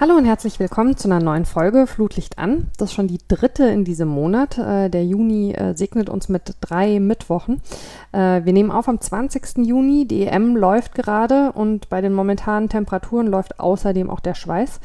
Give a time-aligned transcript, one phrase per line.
[0.00, 2.66] Hallo und herzlich willkommen zu einer neuen Folge Flutlicht an.
[2.78, 4.58] Das ist schon die dritte in diesem Monat.
[4.58, 7.62] Äh, der Juni äh, segnet uns mit drei Mittwochen.
[8.10, 9.58] Äh, wir nehmen auf am 20.
[9.58, 10.04] Juni.
[10.04, 14.80] Die EM läuft gerade und bei den momentanen Temperaturen läuft außerdem auch der Schweiß.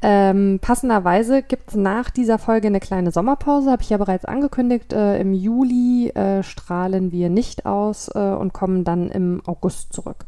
[0.00, 4.92] Ähm, passenderweise gibt es nach dieser Folge eine kleine Sommerpause, habe ich ja bereits angekündigt.
[4.92, 10.24] Im Juli strahlen wir nicht aus und kommen dann im August zurück.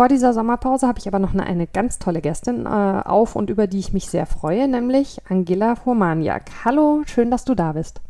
[0.00, 3.50] Vor dieser Sommerpause habe ich aber noch eine, eine ganz tolle Gästin äh, auf und
[3.50, 6.44] über die ich mich sehr freue, nämlich Angela Furmaniak.
[6.64, 8.00] Hallo, schön, dass du da bist.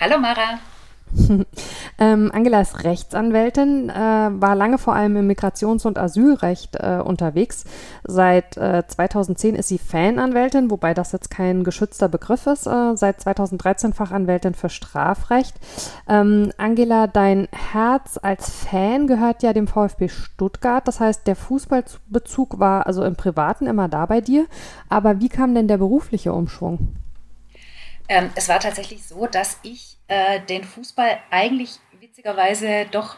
[0.00, 0.58] Hallo Mara.
[1.98, 7.64] ähm, Angela ist Rechtsanwältin, äh, war lange vor allem im Migrations- und Asylrecht äh, unterwegs.
[8.04, 12.66] Seit äh, 2010 ist sie Fananwältin, wobei das jetzt kein geschützter Begriff ist.
[12.66, 15.56] Äh, seit 2013 Fachanwältin für Strafrecht.
[16.08, 20.86] Ähm, Angela, dein Herz als Fan gehört ja dem VfB Stuttgart.
[20.86, 24.46] Das heißt, der Fußballbezug war also im Privaten immer da bei dir.
[24.88, 26.94] Aber wie kam denn der berufliche Umschwung?
[28.08, 33.16] Ähm, es war tatsächlich so, dass ich äh, den Fußball eigentlich witzigerweise doch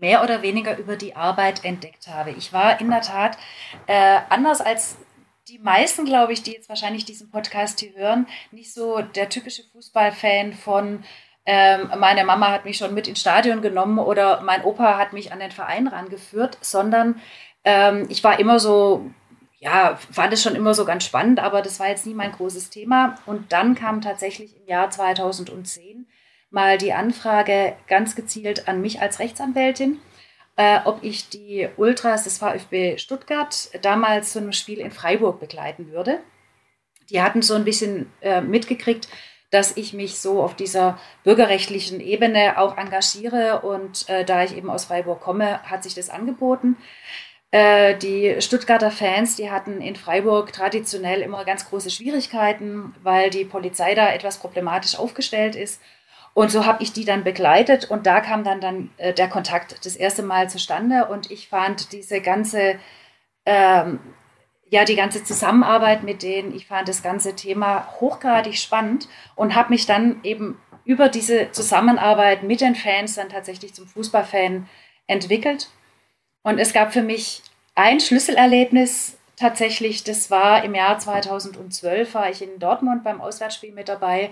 [0.00, 2.30] mehr oder weniger über die Arbeit entdeckt habe.
[2.30, 3.38] Ich war in der Tat
[3.86, 4.96] äh, anders als
[5.48, 9.62] die meisten, glaube ich, die jetzt wahrscheinlich diesen Podcast hier hören, nicht so der typische
[9.72, 11.04] Fußballfan von
[11.46, 15.32] ähm, meine Mama hat mich schon mit ins Stadion genommen oder mein Opa hat mich
[15.32, 17.20] an den Verein rangeführt, sondern
[17.64, 19.10] ähm, ich war immer so
[19.64, 22.68] ja, fand es schon immer so ganz spannend, aber das war jetzt nie mein großes
[22.68, 23.14] Thema.
[23.24, 26.06] Und dann kam tatsächlich im Jahr 2010
[26.50, 30.00] mal die Anfrage ganz gezielt an mich als Rechtsanwältin,
[30.56, 35.90] äh, ob ich die Ultras des VfB Stuttgart damals zu einem Spiel in Freiburg begleiten
[35.90, 36.18] würde.
[37.08, 39.08] Die hatten so ein bisschen äh, mitgekriegt,
[39.50, 43.62] dass ich mich so auf dieser bürgerrechtlichen Ebene auch engagiere.
[43.62, 46.76] Und äh, da ich eben aus Freiburg komme, hat sich das angeboten.
[47.54, 53.44] Äh, die Stuttgarter Fans, die hatten in Freiburg traditionell immer ganz große Schwierigkeiten, weil die
[53.44, 55.80] Polizei da etwas problematisch aufgestellt ist.
[56.32, 59.86] Und so habe ich die dann begleitet und da kam dann, dann äh, der Kontakt
[59.86, 62.74] das erste Mal zustande und ich fand diese ganze,
[63.46, 64.00] ähm,
[64.68, 69.06] ja, die ganze Zusammenarbeit mit denen, ich fand das ganze Thema hochgradig spannend
[69.36, 74.68] und habe mich dann eben über diese Zusammenarbeit mit den Fans dann tatsächlich zum Fußballfan
[75.06, 75.68] entwickelt
[76.44, 77.42] und es gab für mich
[77.74, 83.88] ein Schlüsselerlebnis tatsächlich, das war im Jahr 2012, war ich in Dortmund beim Auswärtsspiel mit
[83.88, 84.30] dabei,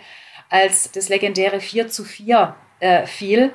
[0.48, 3.52] als das legendäre 4 zu 4 äh, fiel.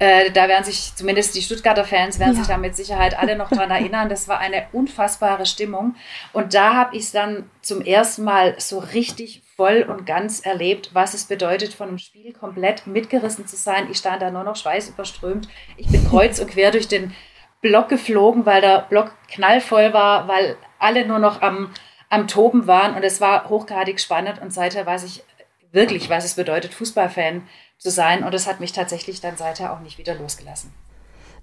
[0.00, 2.38] Äh, da werden sich zumindest die Stuttgarter Fans werden ja.
[2.38, 4.08] sich da mit Sicherheit alle noch dran erinnern.
[4.08, 5.94] Das war eine unfassbare Stimmung.
[6.32, 10.90] Und da habe ich es dann zum ersten Mal so richtig voll und ganz erlebt,
[10.94, 13.88] was es bedeutet, von einem Spiel komplett mitgerissen zu sein.
[13.90, 15.48] Ich stand da nur noch schweißüberströmt.
[15.76, 17.14] Ich bin kreuz und quer durch den
[17.60, 21.74] Block geflogen, weil der Block knallvoll war, weil alle nur noch am,
[22.08, 25.24] am Toben waren und es war hochgradig spannend und seither weiß ich
[25.72, 27.46] wirklich, was es bedeutet, Fußballfan zu
[27.88, 30.70] sein und es hat mich tatsächlich dann seither auch nicht wieder losgelassen.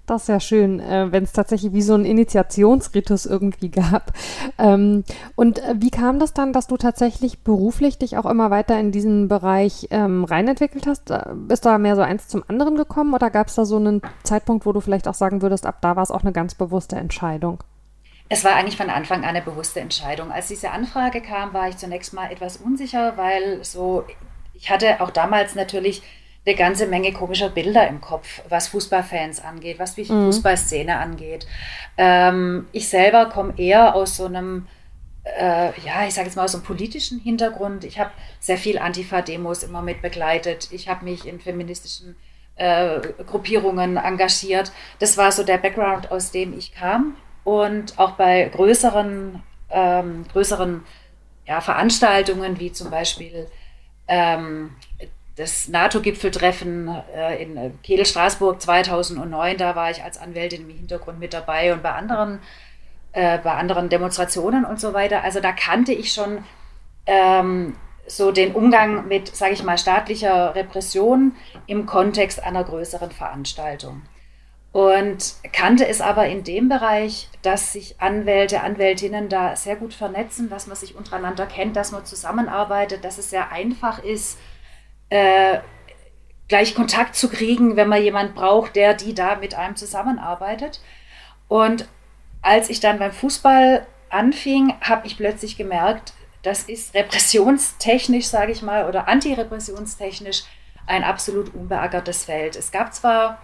[0.08, 4.12] Das ist ja schön, äh, wenn es tatsächlich wie so ein Initiationsritus irgendwie gab.
[4.56, 5.04] Ähm,
[5.34, 8.90] und äh, wie kam das dann, dass du tatsächlich beruflich dich auch immer weiter in
[8.90, 11.10] diesen Bereich ähm, reinentwickelt hast?
[11.10, 14.00] Äh, bist da mehr so eins zum anderen gekommen oder gab es da so einen
[14.22, 16.96] Zeitpunkt, wo du vielleicht auch sagen würdest, ab da war es auch eine ganz bewusste
[16.96, 17.62] Entscheidung?
[18.30, 20.32] Es war eigentlich von Anfang an eine bewusste Entscheidung.
[20.32, 24.04] Als diese Anfrage kam, war ich zunächst mal etwas unsicher, weil so,
[24.54, 26.02] ich hatte auch damals natürlich
[26.48, 30.26] eine ganze Menge komischer Bilder im Kopf, was Fußballfans angeht, was die mhm.
[30.26, 31.46] Fußballszene angeht.
[31.98, 34.66] Ähm, ich selber komme eher aus so einem,
[35.24, 37.84] äh, ja, ich sage jetzt mal aus einem politischen Hintergrund.
[37.84, 38.10] Ich habe
[38.40, 40.68] sehr viel Antifa-Demos immer mit begleitet.
[40.72, 42.16] Ich habe mich in feministischen
[42.56, 44.72] äh, Gruppierungen engagiert.
[45.00, 47.16] Das war so der Background, aus dem ich kam.
[47.44, 50.82] Und auch bei größeren, ähm, größeren
[51.46, 53.48] ja, Veranstaltungen wie zum Beispiel
[54.06, 54.70] ähm,
[55.38, 61.20] das NATO-Gipfeltreffen äh, in äh, Kehl, Straßburg 2009, da war ich als Anwältin im Hintergrund
[61.20, 62.40] mit dabei und bei anderen,
[63.12, 65.22] äh, bei anderen Demonstrationen und so weiter.
[65.22, 66.44] Also da kannte ich schon
[67.06, 67.76] ähm,
[68.08, 71.32] so den Umgang mit, sage ich mal, staatlicher Repression
[71.66, 74.02] im Kontext einer größeren Veranstaltung.
[74.72, 80.50] Und kannte es aber in dem Bereich, dass sich Anwälte, Anwältinnen da sehr gut vernetzen,
[80.50, 84.38] dass man sich untereinander kennt, dass man zusammenarbeitet, dass es sehr einfach ist,
[85.10, 85.58] äh,
[86.48, 90.80] gleich Kontakt zu kriegen, wenn man jemand braucht, der die da mit einem zusammenarbeitet.
[91.46, 91.86] Und
[92.42, 96.12] als ich dann beim Fußball anfing, habe ich plötzlich gemerkt,
[96.42, 100.44] das ist repressionstechnisch, sage ich mal, oder antirepressionstechnisch
[100.86, 102.56] ein absolut unbeackertes Feld.
[102.56, 103.42] Es gab zwar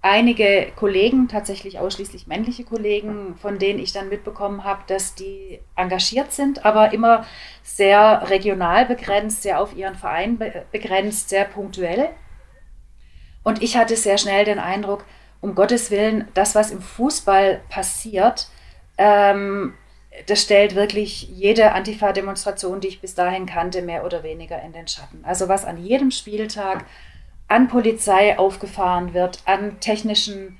[0.00, 6.32] einige Kollegen, tatsächlich ausschließlich männliche Kollegen, von denen ich dann mitbekommen habe, dass die engagiert
[6.32, 7.26] sind, aber immer
[7.62, 10.38] sehr regional begrenzt, sehr auf ihren Verein
[10.70, 12.10] begrenzt, sehr punktuell.
[13.42, 15.04] Und ich hatte sehr schnell den Eindruck,
[15.40, 18.48] um Gottes Willen, das, was im Fußball passiert,
[18.98, 19.74] ähm,
[20.26, 24.88] das stellt wirklich jede Antifa-Demonstration, die ich bis dahin kannte, mehr oder weniger in den
[24.88, 25.24] Schatten.
[25.24, 26.86] Also was an jedem Spieltag
[27.48, 30.58] an Polizei aufgefahren wird, an technischen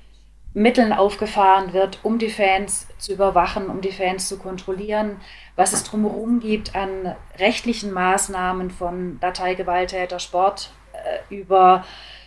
[0.53, 5.17] Mitteln aufgefahren wird, um die Fans zu überwachen, um die Fans zu kontrollieren,
[5.55, 11.85] was es drumherum gibt an rechtlichen Maßnahmen von Dateigewalttäter, Sport äh, über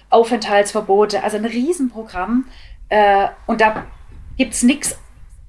[0.09, 2.47] Aufenthaltsverbote, also ein Riesenprogramm.
[2.89, 3.87] Äh, und da
[4.37, 4.99] gibt es nichts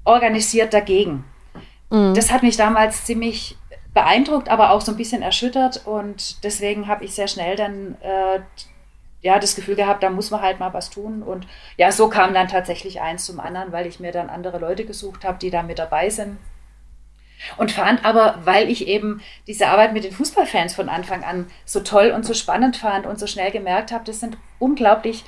[0.04, 1.26] organisiert dagegen.
[1.92, 2.16] Mhm.
[2.16, 3.56] Das hat mich damals ziemlich
[3.94, 8.40] beeindruckt, aber auch so ein bisschen erschüttert und deswegen habe ich sehr schnell dann äh,
[9.24, 11.24] ja, das Gefühl gehabt, da muss man halt mal was tun.
[11.24, 11.48] Und
[11.78, 15.24] ja, so kam dann tatsächlich eins zum anderen, weil ich mir dann andere Leute gesucht
[15.24, 16.38] habe, die da mit dabei sind.
[17.58, 21.80] Und fand aber, weil ich eben diese Arbeit mit den Fußballfans von Anfang an so
[21.80, 25.24] toll und so spannend fand und so schnell gemerkt habe, das sind unglaublich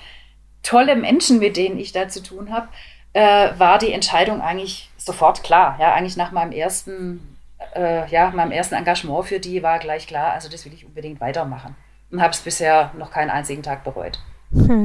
[0.61, 2.67] tolle Menschen, mit denen ich da zu tun habe,
[3.13, 5.77] äh, war die Entscheidung eigentlich sofort klar.
[5.79, 7.37] Ja, eigentlich nach meinem ersten,
[7.75, 11.21] äh, ja, meinem ersten Engagement für die war gleich klar, also das will ich unbedingt
[11.21, 11.75] weitermachen
[12.11, 14.19] und habe es bisher noch keinen einzigen Tag bereut.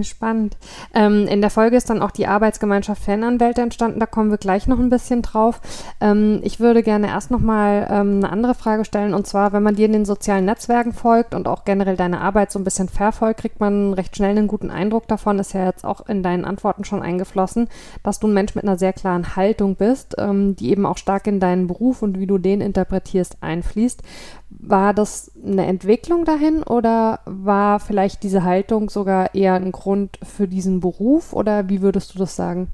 [0.02, 0.56] Spannend.
[0.94, 4.00] Ähm, in der Folge ist dann auch die Arbeitsgemeinschaft Fananwälte entstanden.
[4.00, 5.61] Da kommen wir gleich noch ein bisschen drauf.
[6.00, 9.14] Ähm, ich würde gerne erst noch mal ähm, eine andere Frage stellen.
[9.14, 12.50] Und zwar, wenn man dir in den sozialen Netzwerken folgt und auch generell deine Arbeit
[12.50, 15.38] so ein bisschen verfolgt, kriegt man recht schnell einen guten Eindruck davon.
[15.38, 17.69] Ist ja jetzt auch in deinen Antworten schon eingeflossen,
[18.02, 21.26] dass du ein Mensch mit einer sehr klaren Haltung bist, ähm, die eben auch stark
[21.26, 24.02] in deinen Beruf und wie du den interpretierst einfließt.
[24.50, 30.49] War das eine Entwicklung dahin oder war vielleicht diese Haltung sogar eher ein Grund für
[30.49, 32.69] diesen Beruf oder wie würdest du das sagen?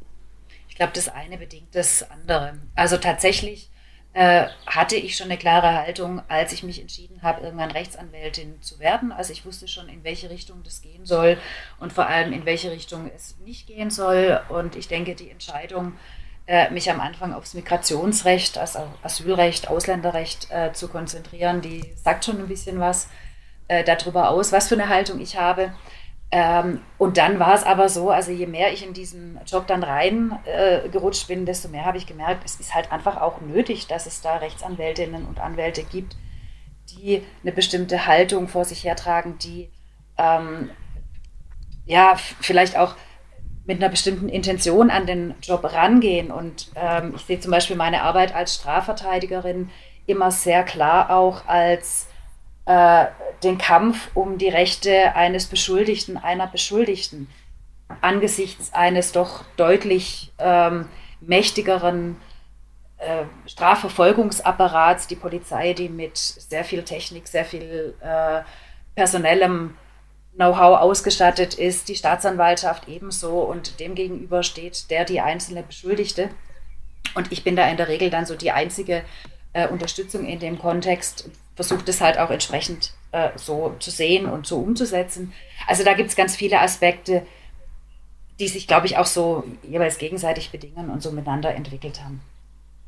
[0.68, 2.58] Ich glaube, das eine bedingt das andere.
[2.74, 3.70] Also tatsächlich
[4.16, 8.78] äh, hatte ich schon eine klare Haltung, als ich mich entschieden habe, irgendwann Rechtsanwältin zu
[8.78, 9.12] werden.
[9.12, 11.36] Also ich wusste schon, in welche Richtung das gehen soll
[11.80, 14.40] und vor allem, in welche Richtung es nicht gehen soll.
[14.48, 15.92] Und ich denke, die Entscheidung,
[16.46, 21.60] äh, mich am Anfang aufs Migrationsrecht, also Asylrecht, Ausländerrecht äh, zu konzentrieren.
[21.60, 23.08] Die sagt schon ein bisschen was
[23.68, 25.72] äh, darüber aus, was für eine Haltung ich habe.
[26.32, 29.82] Ähm, und dann war es aber so, also je mehr ich in diesen Job dann
[29.82, 34.06] reingerutscht äh, bin, desto mehr habe ich gemerkt, es ist halt einfach auch nötig, dass
[34.06, 36.16] es da Rechtsanwältinnen und Anwälte gibt,
[36.90, 39.70] die eine bestimmte Haltung vor sich hertragen, die
[40.18, 40.70] ähm,
[41.84, 42.96] ja vielleicht auch
[43.66, 46.30] mit einer bestimmten Intention an den Job rangehen.
[46.30, 49.70] Und ähm, ich sehe zum Beispiel meine Arbeit als Strafverteidigerin
[50.06, 52.06] immer sehr klar auch als
[52.66, 53.06] äh,
[53.42, 57.28] den Kampf um die Rechte eines Beschuldigten, einer Beschuldigten
[58.00, 60.88] angesichts eines doch deutlich ähm,
[61.20, 62.16] mächtigeren
[62.98, 68.40] äh, Strafverfolgungsapparats, die Polizei, die mit sehr viel Technik, sehr viel äh,
[68.94, 69.76] personellem
[70.36, 76.30] Know-how ausgestattet ist, die Staatsanwaltschaft ebenso und dem gegenüber steht der die einzelne Beschuldigte.
[77.14, 79.02] Und ich bin da in der Regel dann so die einzige
[79.54, 84.46] äh, Unterstützung in dem Kontext, versucht es halt auch entsprechend äh, so zu sehen und
[84.46, 85.32] so umzusetzen.
[85.66, 87.26] Also da gibt es ganz viele Aspekte,
[88.38, 92.20] die sich, glaube ich, auch so jeweils gegenseitig bedingen und so miteinander entwickelt haben.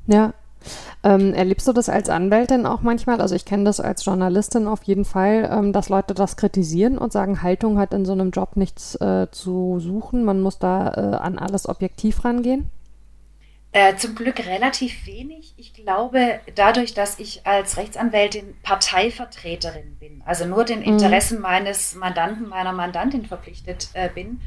[0.07, 0.35] Ja,
[1.05, 3.21] ähm, erlebst du das als Anwältin auch manchmal?
[3.21, 7.13] Also ich kenne das als Journalistin auf jeden Fall, ähm, dass Leute das kritisieren und
[7.13, 10.25] sagen, Haltung hat in so einem Job nichts äh, zu suchen.
[10.25, 12.71] Man muss da äh, an alles objektiv rangehen.
[13.73, 15.53] Äh, zum Glück relativ wenig.
[15.59, 20.87] Ich glaube, dadurch, dass ich als Rechtsanwältin Parteivertreterin bin, also nur den mhm.
[20.87, 21.43] Interessen mhm.
[21.43, 24.41] meines Mandanten, meiner Mandantin verpflichtet äh, bin,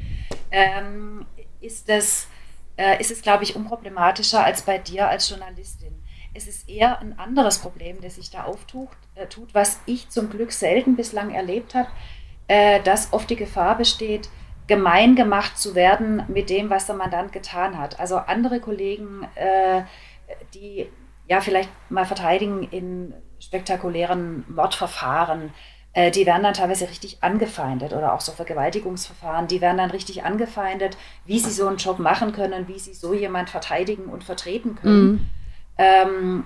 [0.50, 1.24] ähm,
[1.60, 2.26] ist das
[2.76, 6.01] äh, ist es, glaube ich, unproblematischer als bei dir als Journalistin.
[6.34, 10.30] Es ist eher ein anderes Problem, das sich da auftut, äh, tut, was ich zum
[10.30, 11.88] Glück selten bislang erlebt habe,
[12.48, 14.28] äh, dass oft die Gefahr besteht,
[14.66, 18.00] gemein gemacht zu werden mit dem, was der Mandant getan hat.
[18.00, 19.82] Also andere Kollegen, äh,
[20.54, 20.88] die
[21.28, 25.50] ja vielleicht mal verteidigen in spektakulären Mordverfahren,
[25.92, 30.24] äh, die werden dann teilweise richtig angefeindet oder auch so Vergewaltigungsverfahren, die werden dann richtig
[30.24, 30.96] angefeindet,
[31.26, 35.10] wie sie so einen Job machen können, wie sie so jemand verteidigen und vertreten können.
[35.10, 35.30] Mhm.
[35.78, 36.44] Ähm,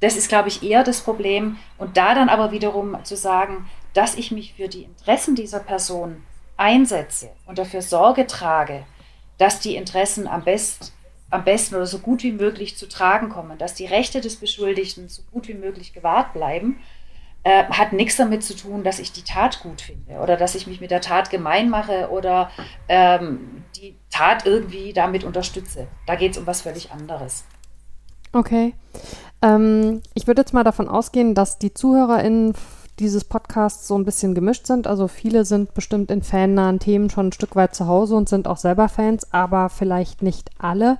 [0.00, 1.58] das ist, glaube ich, eher das Problem.
[1.78, 6.22] Und da dann aber wiederum zu sagen, dass ich mich für die Interessen dieser Person
[6.56, 8.84] einsetze und dafür Sorge trage,
[9.38, 10.92] dass die Interessen am, best,
[11.30, 15.08] am besten oder so gut wie möglich zu tragen kommen, dass die Rechte des Beschuldigten
[15.08, 16.80] so gut wie möglich gewahrt bleiben,
[17.44, 20.66] äh, hat nichts damit zu tun, dass ich die Tat gut finde oder dass ich
[20.66, 22.50] mich mit der Tat gemein mache oder
[22.88, 25.86] ähm, die Tat irgendwie damit unterstütze.
[26.06, 27.44] Da geht es um was völlig anderes.
[28.36, 28.74] Okay.
[29.40, 32.52] Ähm, ich würde jetzt mal davon ausgehen, dass die ZuhörerInnen
[32.98, 34.86] dieses Podcasts so ein bisschen gemischt sind.
[34.86, 38.48] Also viele sind bestimmt in fannahen Themen schon ein Stück weit zu Hause und sind
[38.48, 40.98] auch selber Fans, aber vielleicht nicht alle.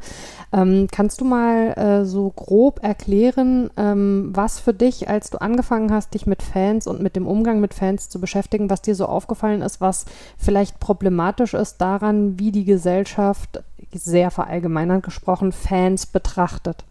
[0.52, 5.92] Ähm, kannst du mal äh, so grob erklären, ähm, was für dich, als du angefangen
[5.92, 9.06] hast, dich mit Fans und mit dem Umgang mit Fans zu beschäftigen, was dir so
[9.06, 10.06] aufgefallen ist, was
[10.38, 13.62] vielleicht problematisch ist daran, wie die Gesellschaft,
[13.92, 16.85] sehr verallgemeinert gesprochen, Fans betrachtet?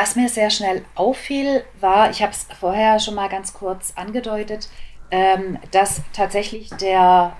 [0.00, 4.68] Was mir sehr schnell auffiel, war, ich habe es vorher schon mal ganz kurz angedeutet,
[5.10, 7.36] ähm, dass tatsächlich der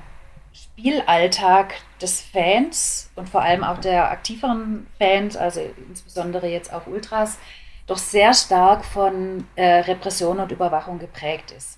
[0.53, 7.39] Spielalltag des Fans und vor allem auch der aktiveren Fans, also insbesondere jetzt auch Ultras,
[7.87, 11.78] doch sehr stark von äh, Repression und Überwachung geprägt ist.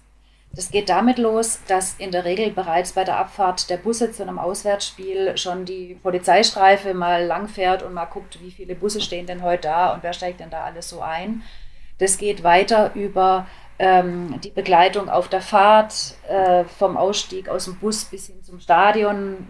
[0.52, 4.23] Das geht damit los, dass in der Regel bereits bei der Abfahrt der Busse zu
[4.23, 9.42] einem Auswärtsspiel schon die Polizeistreife mal langfährt und mal guckt, wie viele Busse stehen denn
[9.42, 11.42] heute da und wer steigt denn da alles so ein.
[11.99, 13.47] Das geht weiter über
[13.78, 18.59] ähm, die Begleitung auf der Fahrt äh, vom Ausstieg aus dem Bus bis hin zum
[18.59, 19.47] Stadion.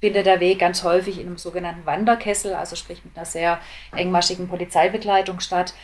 [0.00, 3.58] Findet der Weg ganz häufig in einem sogenannten Wanderkessel, also sprich mit einer sehr
[3.92, 5.74] engmaschigen Polizeibegleitung statt.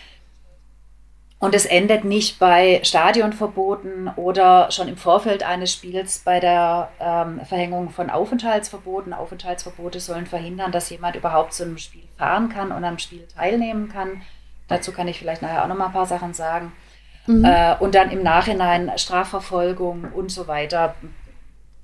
[1.42, 7.40] Und es endet nicht bei Stadionverboten oder schon im Vorfeld eines Spiels bei der ähm,
[7.44, 9.12] Verhängung von Aufenthaltsverboten.
[9.12, 13.88] Aufenthaltsverbote sollen verhindern, dass jemand überhaupt zu einem Spiel fahren kann und am Spiel teilnehmen
[13.88, 14.22] kann.
[14.68, 16.70] Dazu kann ich vielleicht nachher auch noch mal ein paar Sachen sagen.
[17.26, 17.44] Mhm.
[17.44, 20.94] Äh, und dann im Nachhinein Strafverfolgung und so weiter.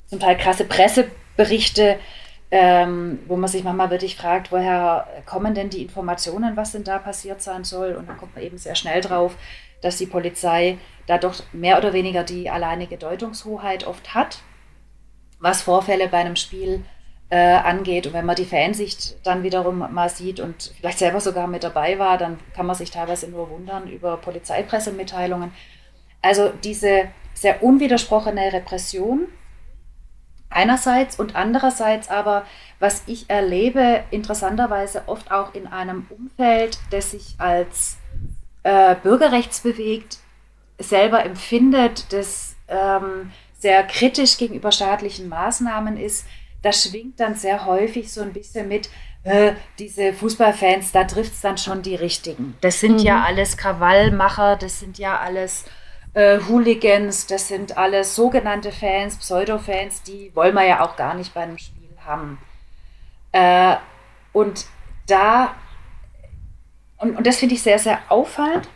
[0.06, 1.98] Zum Teil krasse Presseberichte,
[2.50, 6.98] ähm, wo man sich manchmal wirklich fragt, woher kommen denn die Informationen, was denn da
[6.98, 7.94] passiert sein soll?
[7.94, 9.36] Und dann kommt man eben sehr schnell drauf,
[9.82, 14.38] dass die Polizei da doch mehr oder weniger die alleinige Deutungshoheit oft hat,
[15.40, 16.84] was Vorfälle bei einem Spiel
[17.30, 18.06] äh, angeht.
[18.06, 21.98] Und wenn man die Fansicht dann wiederum mal sieht und vielleicht selber sogar mit dabei
[21.98, 25.52] war, dann kann man sich teilweise nur wundern über Polizeipressemitteilungen.
[26.22, 29.28] Also diese sehr unwidersprochene Repression
[30.50, 32.44] einerseits und andererseits aber,
[32.78, 37.98] was ich erlebe, interessanterweise oft auch in einem Umfeld, das sich als
[38.62, 40.18] äh, bürgerrechtsbewegt
[40.78, 46.26] selber empfindet, das ähm, sehr kritisch gegenüber staatlichen Maßnahmen ist,
[46.62, 48.88] da schwingt dann sehr häufig so ein bisschen mit,
[49.24, 52.56] äh, diese Fußballfans, da trifft es dann schon die Richtigen.
[52.60, 53.06] Das sind mhm.
[53.06, 55.64] ja alles Krawallmacher, das sind ja alles
[56.14, 61.34] äh, Hooligans, das sind alles sogenannte Fans, Pseudo-Fans, die wollen wir ja auch gar nicht
[61.34, 62.38] bei einem Spiel haben.
[63.32, 63.76] Äh,
[64.32, 64.66] und
[65.06, 65.54] da,
[66.98, 68.68] und, und das finde ich sehr, sehr auffallend.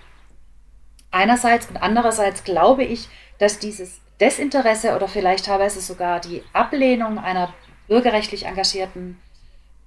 [1.10, 3.08] Einerseits und andererseits glaube ich,
[3.38, 7.52] dass dieses Desinteresse oder vielleicht teilweise sogar die Ablehnung einer
[7.88, 9.20] bürgerrechtlich engagierten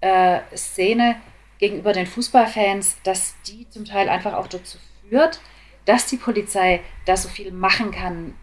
[0.01, 1.15] äh, Szene
[1.57, 5.39] gegenüber den Fußballfans, dass die zum Teil einfach auch dazu führt,
[5.85, 8.33] dass die Polizei da so viel machen kann,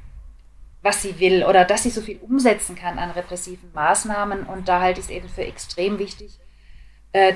[0.82, 4.44] was sie will oder dass sie so viel umsetzen kann an repressiven Maßnahmen.
[4.44, 6.38] Und da halte ich es eben für extrem wichtig.
[7.12, 7.34] Äh,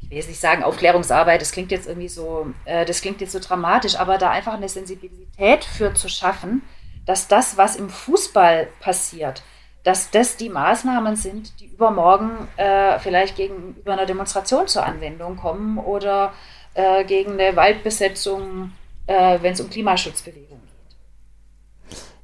[0.00, 3.32] ich will jetzt nicht sagen Aufklärungsarbeit, das klingt jetzt irgendwie so, äh, das klingt jetzt
[3.32, 6.62] so dramatisch, aber da einfach eine Sensibilität für zu schaffen,
[7.06, 9.42] dass das, was im Fußball passiert,
[9.82, 15.78] dass das die Maßnahmen sind, die übermorgen äh, vielleicht gegenüber einer Demonstration zur Anwendung kommen
[15.78, 16.32] oder
[16.74, 18.72] äh, gegen eine Waldbesetzung
[19.10, 20.70] äh, wenn es um Klimaschutzbewegungen geht.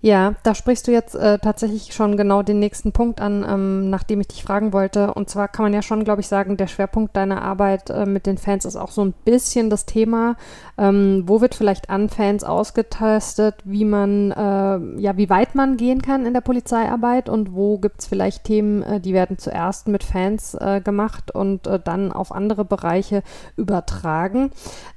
[0.03, 4.05] Ja, da sprichst du jetzt äh, tatsächlich schon genau den nächsten Punkt an, ähm, nach
[4.05, 5.13] dem ich dich fragen wollte.
[5.13, 8.27] Und zwar kann man ja schon, glaube ich, sagen, der Schwerpunkt deiner Arbeit äh, mit
[8.27, 10.37] den Fans ist auch so ein bisschen das Thema.
[10.79, 16.03] Ähm, wo wird vielleicht an Fans ausgetestet, wie man, äh, ja, wie weit man gehen
[16.03, 20.05] kann in der Polizeiarbeit und wo gibt es vielleicht Themen, äh, die werden zuerst mit
[20.05, 23.25] Fans äh, gemacht und dann auf andere Bereiche
[23.57, 24.51] übertragen.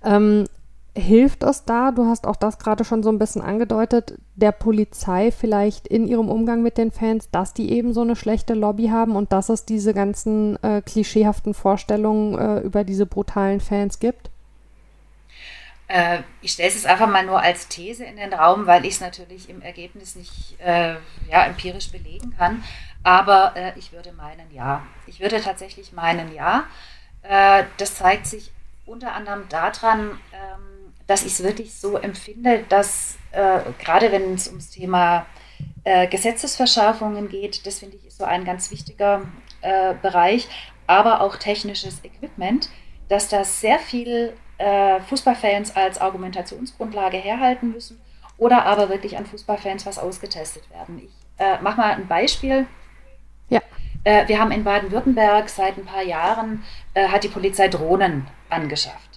[0.04, 0.46] Ähm,
[1.00, 5.32] hilft es da, du hast auch das gerade schon so ein bisschen angedeutet, der Polizei
[5.32, 9.16] vielleicht in ihrem Umgang mit den Fans, dass die eben so eine schlechte Lobby haben
[9.16, 14.30] und dass es diese ganzen äh, klischeehaften Vorstellungen äh, über diese brutalen Fans gibt?
[15.88, 19.02] Äh, ich stelle es einfach mal nur als These in den Raum, weil ich es
[19.02, 20.96] natürlich im Ergebnis nicht äh,
[21.30, 22.64] ja, empirisch belegen kann.
[23.04, 24.84] Aber äh, ich würde meinen, ja.
[25.08, 26.66] Ich würde tatsächlich meinen, ja.
[27.24, 28.52] Äh, das zeigt sich
[28.86, 30.69] unter anderem daran, ähm,
[31.10, 35.26] dass ich es wirklich so empfinde, dass äh, gerade wenn es ums Thema
[35.84, 39.24] äh, Gesetzesverschärfungen geht, das finde ich ist so ein ganz wichtiger
[39.62, 40.48] äh, Bereich,
[40.86, 42.70] aber auch technisches Equipment,
[43.08, 48.00] dass das sehr viel äh, Fußballfans als Argumentationsgrundlage herhalten müssen
[48.38, 51.02] oder aber wirklich an Fußballfans was ausgetestet werden.
[51.04, 52.68] Ich äh, mache mal ein Beispiel.
[53.50, 53.62] Ja.
[54.04, 56.64] Äh, wir haben in Baden-Württemberg seit ein paar Jahren,
[56.96, 59.09] hat die Polizei Drohnen angeschafft.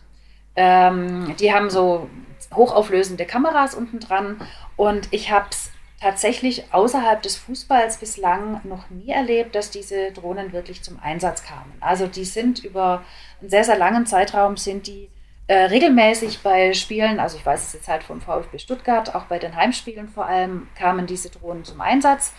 [0.56, 2.08] Ähm, die haben so
[2.54, 4.40] hochauflösende Kameras unten dran
[4.76, 10.52] und ich habe es tatsächlich außerhalb des Fußballs bislang noch nie erlebt, dass diese Drohnen
[10.52, 11.72] wirklich zum Einsatz kamen.
[11.80, 13.04] Also die sind über
[13.40, 15.08] einen sehr, sehr langen Zeitraum sind die
[15.46, 19.38] äh, regelmäßig bei Spielen, also ich weiß es jetzt halt vom VfB Stuttgart, auch bei
[19.38, 22.32] den Heimspielen vor allem, kamen diese Drohnen zum Einsatz.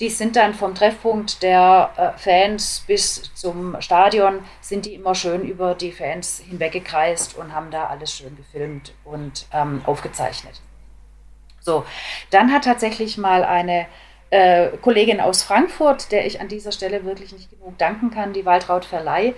[0.00, 5.42] Die sind dann vom Treffpunkt der äh, Fans bis zum Stadion, sind die immer schön
[5.42, 10.62] über die Fans hinweggekreist und haben da alles schön gefilmt und ähm, aufgezeichnet.
[11.60, 11.84] So,
[12.30, 13.86] dann hat tatsächlich mal eine
[14.30, 18.46] äh, Kollegin aus Frankfurt, der ich an dieser Stelle wirklich nicht genug danken kann, die
[18.46, 19.34] Waltraud Verleih,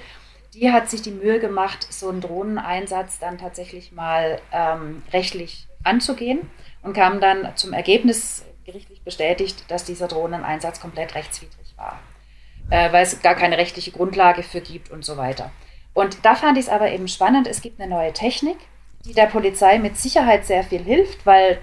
[0.54, 6.48] die hat sich die Mühe gemacht, so einen Drohneneinsatz dann tatsächlich mal ähm, rechtlich anzugehen
[6.82, 11.98] und kam dann zum Ergebnis, gerichtlich bestätigt, dass dieser Drohneneinsatz komplett rechtswidrig war,
[12.70, 15.50] äh, weil es gar keine rechtliche Grundlage für gibt und so weiter.
[15.94, 18.56] Und da fand ich es aber eben spannend, es gibt eine neue Technik,
[19.04, 21.58] die der Polizei mit Sicherheit sehr viel hilft, weil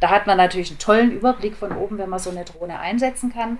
[0.00, 3.32] da hat man natürlich einen tollen Überblick von oben, wenn man so eine Drohne einsetzen
[3.32, 3.58] kann.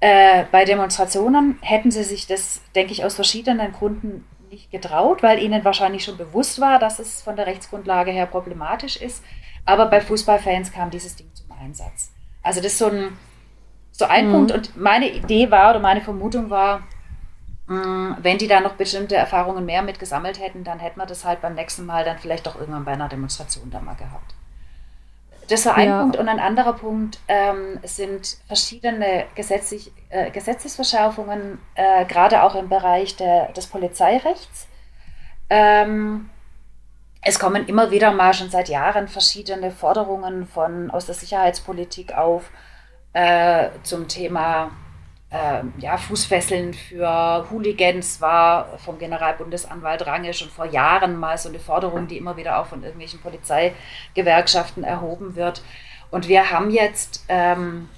[0.00, 5.42] Äh, bei Demonstrationen hätten sie sich das, denke ich, aus verschiedenen Gründen nicht getraut, weil
[5.42, 9.24] ihnen wahrscheinlich schon bewusst war, dass es von der Rechtsgrundlage her problematisch ist.
[9.64, 12.12] Aber bei Fußballfans kam dieses Ding zum Einsatz.
[12.42, 13.16] Also das ist so ein,
[13.92, 14.32] so ein mhm.
[14.32, 14.52] Punkt.
[14.52, 16.80] Und meine Idee war oder meine Vermutung war,
[17.66, 21.40] mm, wenn die da noch bestimmte Erfahrungen mehr mitgesammelt hätten, dann hätten wir das halt
[21.40, 24.34] beim nächsten Mal dann vielleicht doch irgendwann bei einer Demonstration da mal gehabt.
[25.48, 26.00] Das war ein ja.
[26.00, 26.16] Punkt.
[26.16, 33.16] Und ein anderer Punkt ähm, sind verschiedene gesetzlich, äh, Gesetzesverschärfungen, äh, gerade auch im Bereich
[33.16, 34.68] der, des Polizeirechts.
[35.50, 36.30] Ähm,
[37.22, 42.50] es kommen immer wieder mal schon seit Jahren verschiedene Forderungen von, aus der Sicherheitspolitik auf
[43.12, 44.72] äh, zum Thema
[45.30, 51.60] ähm, ja, Fußfesseln für Hooligans war vom Generalbundesanwalt Range schon vor Jahren mal so eine
[51.60, 55.62] Forderung, die immer wieder auch von irgendwelchen Polizeigewerkschaften erhoben wird.
[56.10, 57.88] Und wir haben jetzt ähm,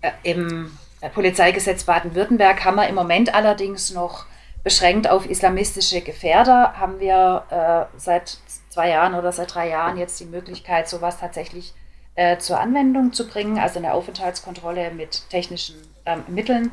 [0.00, 0.76] äh, im
[1.14, 4.26] Polizeigesetz Baden-Württemberg haben wir im Moment allerdings noch
[4.62, 10.20] beschränkt auf islamistische Gefährder, haben wir äh, seit zwei Jahren oder seit drei Jahren jetzt
[10.20, 11.72] die Möglichkeit, sowas tatsächlich
[12.14, 16.72] äh, zur Anwendung zu bringen, also eine Aufenthaltskontrolle mit technischen ähm, Mitteln.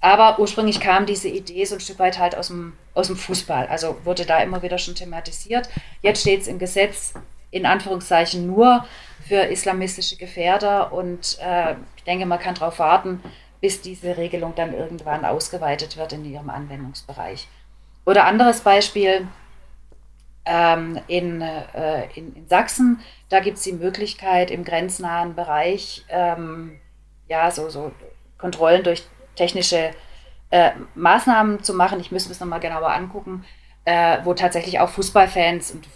[0.00, 3.68] Aber ursprünglich kam diese Idee so ein Stück weit halt aus dem, aus dem Fußball.
[3.68, 5.68] Also wurde da immer wieder schon thematisiert.
[6.02, 7.14] Jetzt steht es im Gesetz
[7.52, 8.84] in Anführungszeichen nur
[9.28, 13.22] für islamistische Gefährder und äh, ich denke, man kann darauf warten,
[13.62, 17.48] bis diese Regelung dann irgendwann ausgeweitet wird in ihrem Anwendungsbereich.
[18.04, 19.28] Oder anderes Beispiel,
[20.44, 26.80] ähm, in, äh, in, in, Sachsen, da gibt es die Möglichkeit im grenznahen Bereich, ähm,
[27.28, 27.92] ja, so, so
[28.36, 29.04] Kontrollen durch
[29.36, 29.92] technische
[30.50, 32.00] äh, Maßnahmen zu machen.
[32.00, 33.44] Ich müsste es nochmal genauer angucken,
[33.84, 35.88] äh, wo tatsächlich auch Fußballfans und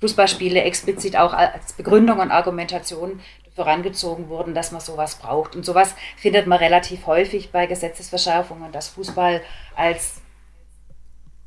[0.00, 3.20] Fußballspiele explizit auch als Begründung und Argumentation
[3.56, 5.56] vorangezogen wurden, dass man sowas braucht.
[5.56, 9.40] Und sowas findet man relativ häufig bei Gesetzesverschärfungen, dass Fußball
[9.74, 10.20] als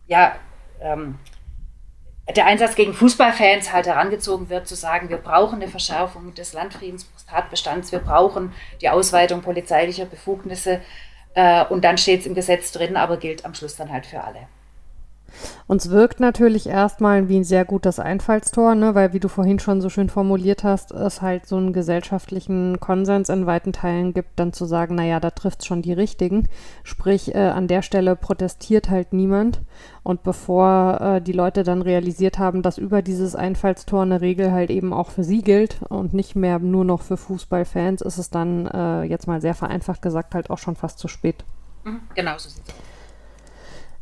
[0.08, 0.36] ja,
[0.82, 1.19] ähm,
[2.36, 7.91] der Einsatz gegen Fußballfans halt herangezogen wird, zu sagen, wir brauchen eine Verschärfung des Landfriedenstatbestands,
[7.91, 10.82] wir brauchen die Ausweitung polizeilicher Befugnisse
[11.36, 14.24] äh, und dann steht es im Gesetz drin, aber gilt am Schluss dann halt für
[14.24, 14.48] alle.
[15.68, 19.82] Uns wirkt natürlich erstmal wie ein sehr gutes Einfallstor, ne, weil, wie du vorhin schon
[19.82, 24.54] so schön formuliert hast, es halt so einen gesellschaftlichen Konsens in weiten Teilen gibt, dann
[24.54, 26.48] zu sagen, naja, da trifft es schon die Richtigen.
[26.84, 29.62] Sprich, äh, an der Stelle protestiert halt niemand.
[30.04, 34.70] Und bevor äh, die Leute dann realisiert haben, dass über dieses Einfallstor eine Regel halt
[34.70, 38.65] eben auch für sie gilt und nicht mehr nur noch für Fußballfans, ist es dann
[38.68, 41.44] äh, jetzt mal sehr vereinfacht gesagt halt auch schon fast zu spät.
[41.84, 42.88] Mhm, genau so sieht es aus.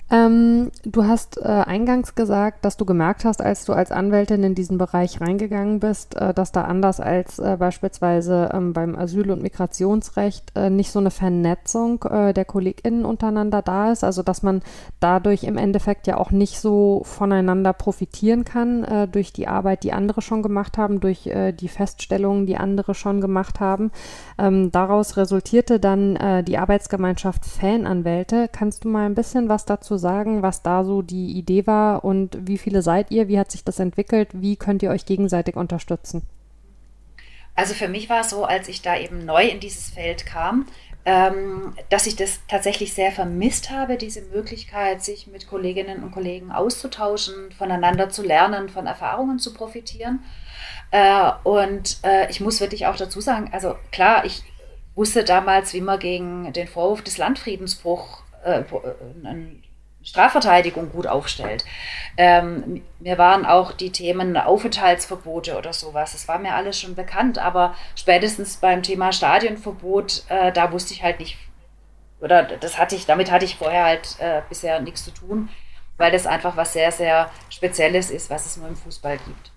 [0.10, 4.56] Ähm, du hast äh, eingangs gesagt, dass du gemerkt hast, als du als Anwältin in
[4.56, 9.42] diesen Bereich reingegangen bist, äh, dass da anders als äh, beispielsweise ähm, beim Asyl- und
[9.42, 14.06] Migrationsrecht äh, nicht so eine Vernetzung äh, der KollegInnen untereinander da ist.
[14.06, 14.62] Also dass man
[15.02, 19.92] dadurch im Endeffekt ja auch nicht so voneinander profitieren kann äh, durch die Arbeit, die
[19.92, 23.92] andere schon gemacht haben, durch die Feststellungen, die andere schon gemacht haben.
[24.38, 28.50] Ähm, daraus resultierte dann die Arbeitsgemeinschaft Fananwälte.
[28.52, 32.38] Kannst du mal ein bisschen was dazu sagen, was da so die Idee war und
[32.48, 33.28] wie viele seid ihr?
[33.28, 34.30] Wie hat sich das entwickelt?
[34.34, 36.24] Wie könnt ihr euch gegenseitig unterstützen?
[37.56, 40.68] Also für mich war es so, als ich da eben neu in dieses Feld kam,
[41.06, 46.52] ähm, dass ich das tatsächlich sehr vermisst habe, diese Möglichkeit, sich mit Kolleginnen und Kollegen
[46.52, 50.20] auszutauschen, voneinander zu lernen, von Erfahrungen zu profitieren.
[50.92, 54.44] Äh, und äh, ich muss wirklich auch dazu sagen, also klar, ich
[54.96, 58.64] wusste damals, wie man gegen den Vorwurf des Landfriedensbruchs äh,
[59.24, 59.64] einen
[60.08, 61.66] Strafverteidigung gut aufstellt.
[62.16, 67.38] Ähm, mir waren auch die Themen Aufenthaltsverbote oder sowas, das war mir alles schon bekannt,
[67.40, 71.38] aber spätestens beim Thema Stadionverbot, äh, da wusste ich halt nicht,
[72.22, 75.50] oder das hatte ich, damit hatte ich vorher halt äh, bisher nichts zu tun,
[75.98, 79.52] weil das einfach was sehr, sehr Spezielles ist, was es nur im Fußball gibt.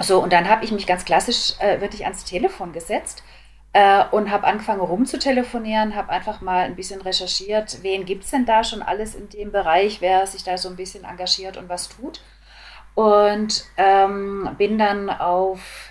[0.00, 3.24] So, und dann habe ich mich ganz klassisch äh, wirklich ans Telefon gesetzt
[3.72, 8.46] äh, und habe angefangen rumzutelefonieren, habe einfach mal ein bisschen recherchiert, wen gibt es denn
[8.46, 11.88] da schon alles in dem Bereich, wer sich da so ein bisschen engagiert und was
[11.88, 12.20] tut.
[12.94, 15.88] Und ähm, bin dann auf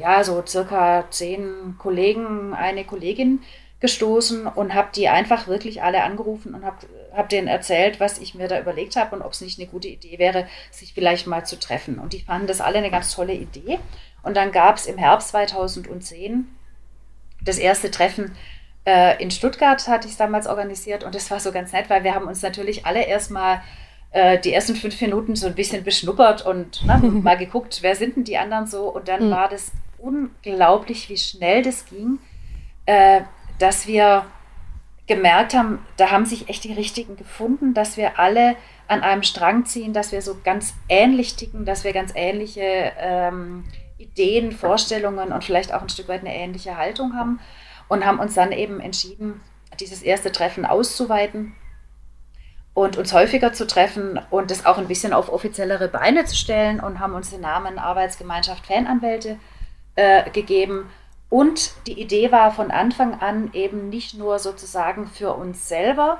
[0.00, 3.40] ja, so circa zehn Kollegen, eine Kollegin
[3.80, 8.34] gestoßen und habe die einfach wirklich alle angerufen und habe hab denen erzählt, was ich
[8.34, 11.44] mir da überlegt habe und ob es nicht eine gute Idee wäre, sich vielleicht mal
[11.44, 11.98] zu treffen.
[11.98, 13.78] Und die fanden das alle eine ganz tolle Idee.
[14.22, 16.46] Und dann gab es im Herbst 2010
[17.42, 18.36] das erste Treffen
[18.84, 22.14] äh, in Stuttgart hatte ich damals organisiert und das war so ganz nett, weil wir
[22.14, 23.62] haben uns natürlich alle erstmal
[24.10, 28.16] äh, die ersten fünf Minuten so ein bisschen beschnuppert und ne, mal geguckt, wer sind
[28.16, 29.30] denn die anderen so und dann mhm.
[29.32, 32.18] war das unglaublich, wie schnell das ging,
[32.86, 33.20] äh,
[33.58, 34.24] dass wir
[35.06, 39.66] gemerkt haben, da haben sich echt die Richtigen gefunden, dass wir alle an einem Strang
[39.66, 43.64] ziehen, dass wir so ganz ähnlich ticken, dass wir ganz ähnliche ähm,
[44.00, 47.40] Ideen, Vorstellungen und vielleicht auch ein Stück weit eine ähnliche Haltung haben
[47.88, 49.40] und haben uns dann eben entschieden,
[49.78, 51.54] dieses erste Treffen auszuweiten
[52.74, 56.80] und uns häufiger zu treffen und das auch ein bisschen auf offiziellere Beine zu stellen
[56.80, 59.38] und haben uns den Namen Arbeitsgemeinschaft Fananwälte
[59.96, 60.88] äh, gegeben.
[61.28, 66.18] Und die Idee war von Anfang an eben nicht nur sozusagen für uns selber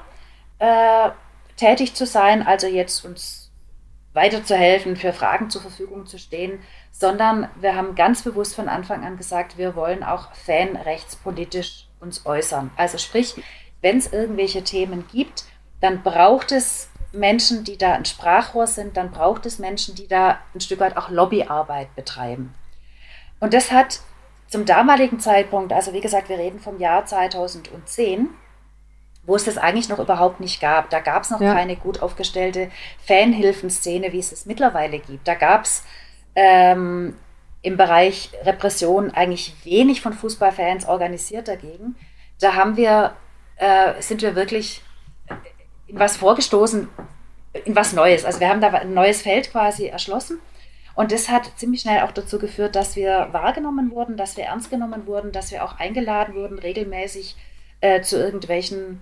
[0.58, 1.10] äh,
[1.56, 3.50] tätig zu sein, also jetzt uns
[4.12, 9.16] weiterzuhelfen, für Fragen zur Verfügung zu stehen, sondern wir haben ganz bewusst von Anfang an
[9.16, 12.70] gesagt, wir wollen auch fanrechtspolitisch uns äußern.
[12.76, 13.42] Also sprich,
[13.80, 15.44] wenn es irgendwelche Themen gibt,
[15.80, 20.38] dann braucht es Menschen, die da ein Sprachrohr sind, dann braucht es Menschen, die da
[20.54, 22.54] ein Stück weit auch Lobbyarbeit betreiben.
[23.40, 24.00] Und das hat
[24.48, 28.28] zum damaligen Zeitpunkt, also wie gesagt, wir reden vom Jahr 2010,
[29.24, 30.90] wo es das eigentlich noch überhaupt nicht gab.
[30.90, 31.54] Da gab es noch ja.
[31.54, 32.70] keine gut aufgestellte
[33.06, 35.26] Fanhilfenszene, wie es es mittlerweile gibt.
[35.26, 35.84] Da gab es
[36.34, 37.16] ähm,
[37.62, 41.96] im Bereich Repression eigentlich wenig von Fußballfans organisiert dagegen.
[42.40, 43.14] Da haben wir,
[43.56, 44.82] äh, sind wir wirklich
[45.86, 46.88] in was vorgestoßen,
[47.64, 48.24] in was Neues.
[48.24, 50.40] Also wir haben da ein neues Feld quasi erschlossen.
[50.94, 54.70] Und das hat ziemlich schnell auch dazu geführt, dass wir wahrgenommen wurden, dass wir ernst
[54.70, 57.36] genommen wurden, dass wir auch eingeladen wurden, regelmäßig
[57.80, 59.00] äh, zu irgendwelchen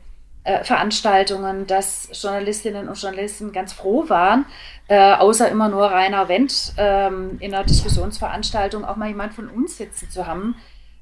[0.49, 4.47] äh, Veranstaltungen, dass Journalistinnen und Journalisten ganz froh waren,
[4.89, 9.77] äh, außer immer nur Rainer Wendt ähm, in einer Diskussionsveranstaltung auch mal jemand von uns
[9.77, 10.57] sitzen zu haben,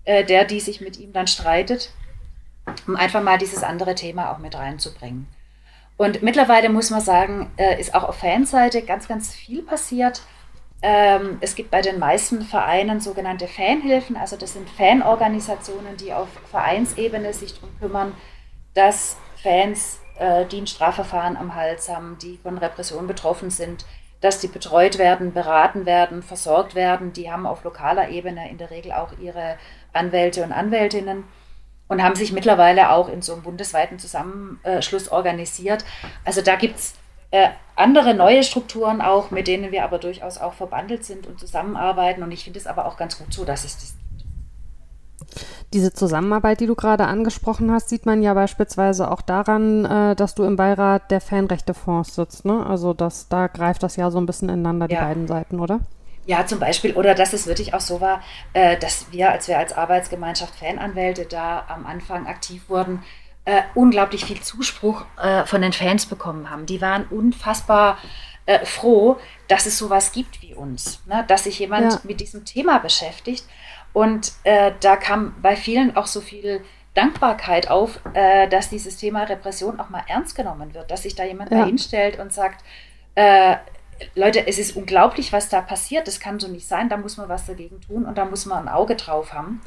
[0.05, 1.93] äh, der, die sich mit ihm dann streitet,
[2.89, 5.29] um einfach mal dieses andere Thema auch mit reinzubringen.
[5.97, 10.23] Und mittlerweile muss man sagen, äh, ist auch auf Fanseite ganz, ganz viel passiert.
[10.83, 16.29] Ähm, es gibt bei den meisten Vereinen sogenannte Fanhilfen, also das sind Fanorganisationen, die auf
[16.51, 18.13] Vereinsebene sich darum kümmern,
[18.75, 23.85] dass Fans, äh, die ein Strafverfahren am Hals haben, die von Repression betroffen sind,
[24.20, 27.12] dass die betreut werden, beraten werden, versorgt werden.
[27.12, 29.57] Die haben auf lokaler Ebene in der Regel auch ihre
[29.92, 31.25] Anwälte und Anwältinnen
[31.88, 35.85] und haben sich mittlerweile auch in so einem bundesweiten Zusammenschluss organisiert.
[36.25, 36.94] Also da gibt es
[37.31, 42.22] äh, andere neue Strukturen auch, mit denen wir aber durchaus auch verbandelt sind und zusammenarbeiten.
[42.22, 43.94] Und ich finde es aber auch ganz gut so, dass es das
[45.73, 50.35] diese Zusammenarbeit, die du gerade angesprochen hast, sieht man ja beispielsweise auch daran, äh, dass
[50.35, 52.45] du im Beirat der Fanrechtefonds sitzt.
[52.45, 52.65] Ne?
[52.65, 55.01] Also das, da greift das ja so ein bisschen ineinander, ja.
[55.01, 55.81] die beiden Seiten, oder?
[56.27, 58.21] Ja, zum Beispiel, oder dass es wirklich auch so war,
[58.53, 63.03] äh, dass wir, als wir als Arbeitsgemeinschaft Fananwälte da am Anfang aktiv wurden,
[63.45, 66.67] äh, unglaublich viel Zuspruch äh, von den Fans bekommen haben.
[66.67, 67.99] Die waren unfassbar
[68.47, 71.25] äh, froh, dass es sowas gibt wie uns, ne?
[71.29, 72.01] dass sich jemand ja.
[72.03, 73.45] mit diesem Thema beschäftigt
[73.97, 79.23] und äh, da kam bei vielen auch so viel Dankbarkeit auf, äh, dass dieses Thema
[79.23, 81.65] Repression auch mal ernst genommen wird, dass sich da jemand ja.
[81.65, 82.63] hinstellt und sagt,
[83.15, 83.57] äh,
[84.15, 87.31] Leute, es ist unglaublich, was da passiert, das kann so nicht sein, da muss man
[87.31, 89.63] was dagegen tun und da muss man ein Auge drauf haben.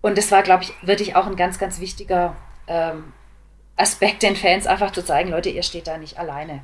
[0.00, 2.36] Und das war, glaube ich, wirklich auch ein ganz, ganz wichtiger
[2.68, 3.12] ähm,
[3.74, 6.62] Aspekt den Fans, einfach zu zeigen, Leute, ihr steht da nicht alleine.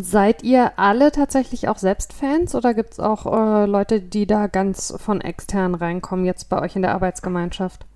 [0.00, 4.46] Seid ihr alle tatsächlich auch selbst Fans oder gibt es auch äh, Leute, die da
[4.46, 7.86] ganz von extern reinkommen, jetzt bei euch in der Arbeitsgemeinschaft?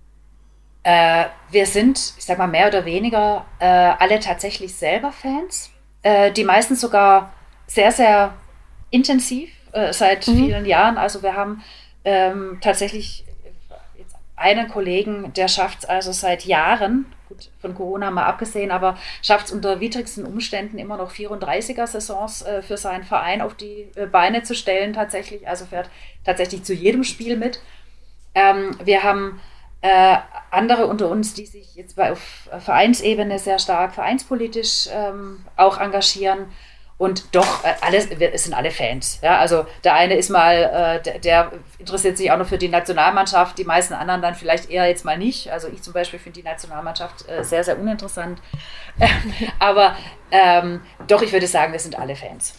[0.84, 5.70] Äh, wir sind, ich sag mal, mehr oder weniger äh, alle tatsächlich selber Fans.
[6.00, 7.34] Äh, die meisten sogar
[7.66, 8.32] sehr, sehr
[8.88, 10.32] intensiv äh, seit mhm.
[10.32, 10.96] vielen Jahren.
[10.96, 11.62] Also wir haben
[12.06, 13.26] ähm, tatsächlich
[13.98, 17.04] jetzt einen Kollegen, der schafft es also seit Jahren,
[17.36, 22.62] gut, von Corona mal abgesehen, aber schafft es unter widrigsten Umständen immer noch 34er-Saisons äh,
[22.62, 25.46] für seinen Verein auf die äh, Beine zu stellen tatsächlich.
[25.46, 25.90] Also fährt
[26.24, 27.60] tatsächlich zu jedem Spiel mit.
[28.34, 29.40] Ähm, wir haben
[29.82, 30.16] äh,
[30.50, 36.46] andere unter uns, die sich jetzt bei, auf Vereinsebene sehr stark vereinspolitisch ähm, auch engagieren.
[36.98, 39.18] Und doch, äh, alles, es sind alle Fans.
[39.22, 39.38] Ja?
[39.38, 43.58] Also der eine ist mal, äh, der, der, interessiert sich auch noch für die Nationalmannschaft,
[43.58, 45.50] die meisten anderen dann vielleicht eher jetzt mal nicht.
[45.52, 48.40] Also ich zum Beispiel finde die Nationalmannschaft äh, sehr, sehr uninteressant.
[49.58, 49.94] Aber
[50.30, 52.54] ähm, doch, ich würde sagen, wir sind alle Fans.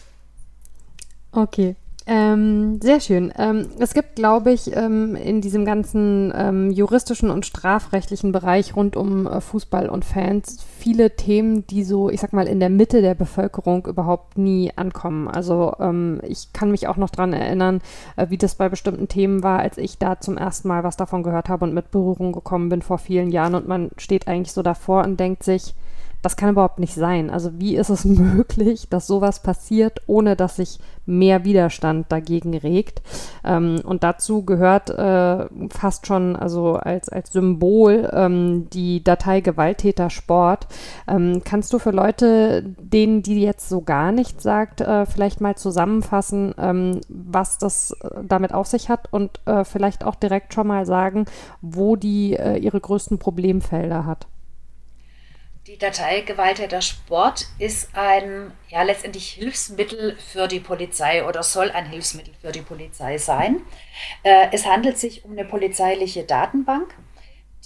[1.32, 1.74] Okay.
[2.10, 3.34] Ähm, sehr schön.
[3.36, 8.96] Ähm, es gibt, glaube ich, ähm, in diesem ganzen ähm, juristischen und strafrechtlichen Bereich rund
[8.96, 13.02] um äh, Fußball und Fans viele Themen, die so, ich sag mal, in der Mitte
[13.02, 15.28] der Bevölkerung überhaupt nie ankommen.
[15.28, 17.82] Also ähm, ich kann mich auch noch daran erinnern,
[18.16, 21.22] äh, wie das bei bestimmten Themen war, als ich da zum ersten Mal was davon
[21.22, 24.62] gehört habe und mit Berührung gekommen bin vor vielen Jahren und man steht eigentlich so
[24.62, 25.74] davor und denkt sich,
[26.22, 27.30] das kann überhaupt nicht sein.
[27.30, 33.02] Also wie ist es möglich, dass sowas passiert, ohne dass sich mehr Widerstand dagegen regt?
[33.44, 40.10] Ähm, und dazu gehört äh, fast schon, also als, als Symbol, ähm, die Datei Gewalttäter
[40.10, 40.66] Sport.
[41.06, 45.56] Ähm, kannst du für Leute, denen die jetzt so gar nichts sagt, äh, vielleicht mal
[45.56, 50.66] zusammenfassen, ähm, was das äh, damit auf sich hat und äh, vielleicht auch direkt schon
[50.66, 51.26] mal sagen,
[51.60, 54.26] wo die äh, ihre größten Problemfelder hat?
[55.68, 61.84] Die Datei Gewalttäter Sport ist ein ja letztendlich Hilfsmittel für die Polizei oder soll ein
[61.84, 63.60] Hilfsmittel für die Polizei sein.
[64.22, 66.94] Äh, es handelt sich um eine polizeiliche Datenbank,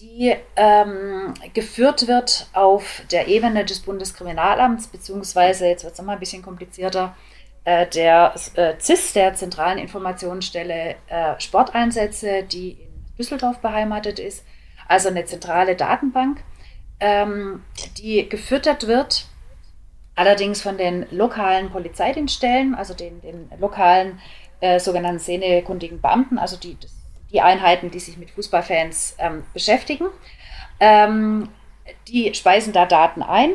[0.00, 6.20] die ähm, geführt wird auf der Ebene des Bundeskriminalamts, beziehungsweise, jetzt wird es nochmal ein
[6.20, 7.14] bisschen komplizierter,
[7.62, 14.44] äh, der äh, CIS, der Zentralen Informationsstelle äh, Sporteinsätze, die in Düsseldorf beheimatet ist,
[14.88, 16.42] also eine zentrale Datenbank
[17.02, 17.64] ähm,
[17.98, 19.26] die gefüttert wird,
[20.14, 24.20] allerdings von den lokalen Polizeidienststellen, also den, den lokalen
[24.60, 26.78] äh, sogenannten szenekundigen Beamten, also die,
[27.32, 30.06] die Einheiten, die sich mit Fußballfans ähm, beschäftigen.
[30.78, 31.48] Ähm,
[32.06, 33.50] die speisen da Daten ein,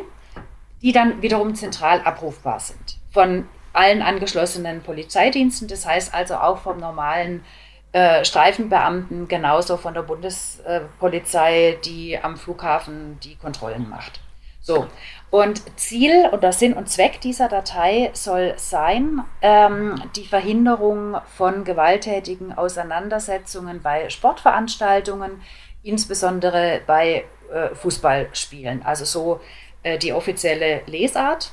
[0.82, 6.78] die dann wiederum zentral abrufbar sind von allen angeschlossenen Polizeidiensten, das heißt also auch vom
[6.78, 14.20] normalen äh, Streifenbeamten, genauso von der Bundespolizei, die am Flughafen die Kontrollen macht.
[14.60, 14.86] So,
[15.30, 22.52] und Ziel oder Sinn und Zweck dieser Datei soll sein, ähm, die Verhinderung von gewalttätigen
[22.52, 25.40] Auseinandersetzungen bei Sportveranstaltungen,
[25.82, 28.82] insbesondere bei äh, Fußballspielen.
[28.82, 29.40] Also so
[29.82, 31.52] äh, die offizielle Lesart.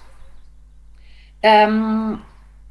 [1.42, 2.22] Ähm,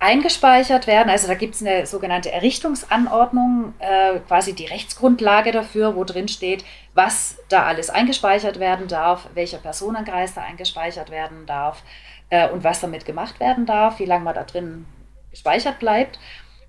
[0.05, 1.09] eingespeichert werden.
[1.09, 6.63] Also da gibt es eine sogenannte Errichtungsanordnung, äh, quasi die Rechtsgrundlage dafür, wo drin steht,
[6.93, 11.83] was da alles eingespeichert werden darf, welcher Personenkreis da eingespeichert werden darf
[12.29, 14.85] äh, und was damit gemacht werden darf, wie lange man da drin
[15.31, 16.19] gespeichert bleibt.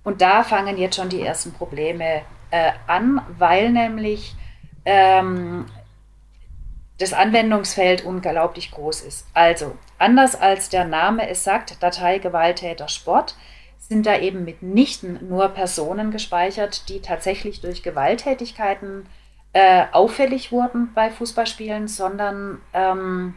[0.06, 2.21] Und da fangen jetzt schon die ersten Probleme
[2.52, 4.34] äh, an, weil nämlich
[4.86, 5.65] ähm,
[7.00, 9.28] das Anwendungsfeld unglaublich groß ist.
[9.34, 13.36] Also, anders als der Name es sagt, Datei Gewalttäter Sport,
[13.80, 19.08] sind da eben mitnichten nur Personen gespeichert, die tatsächlich durch Gewalttätigkeiten
[19.54, 23.36] äh, auffällig wurden bei Fußballspielen, sondern ähm,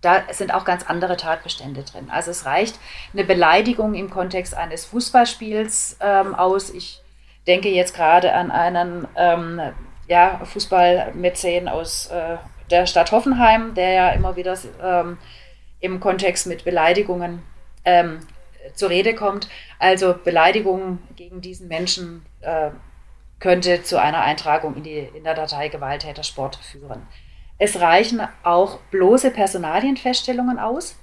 [0.00, 2.10] da sind auch ganz andere Tatbestände drin.
[2.10, 2.78] Also es reicht
[3.12, 6.70] eine Beleidigung im Kontext eines Fußballspiels ähm, aus.
[6.70, 7.00] Ich
[7.46, 9.60] denke jetzt gerade an einen ähm,
[10.08, 12.36] ja, Fußballmäzen aus äh,
[12.70, 15.18] der Stadt Hoffenheim, der ja immer wieder ähm,
[15.82, 17.42] im Kontext mit Beleidigungen
[17.84, 18.20] ähm,
[18.74, 19.48] zur Rede kommt.
[19.78, 22.70] Also Beleidigung gegen diesen Menschen äh,
[23.40, 27.06] könnte zu einer Eintragung in, die, in der Datei Gewalttätersport führen.
[27.58, 30.96] Es reichen auch bloße Personalienfeststellungen aus.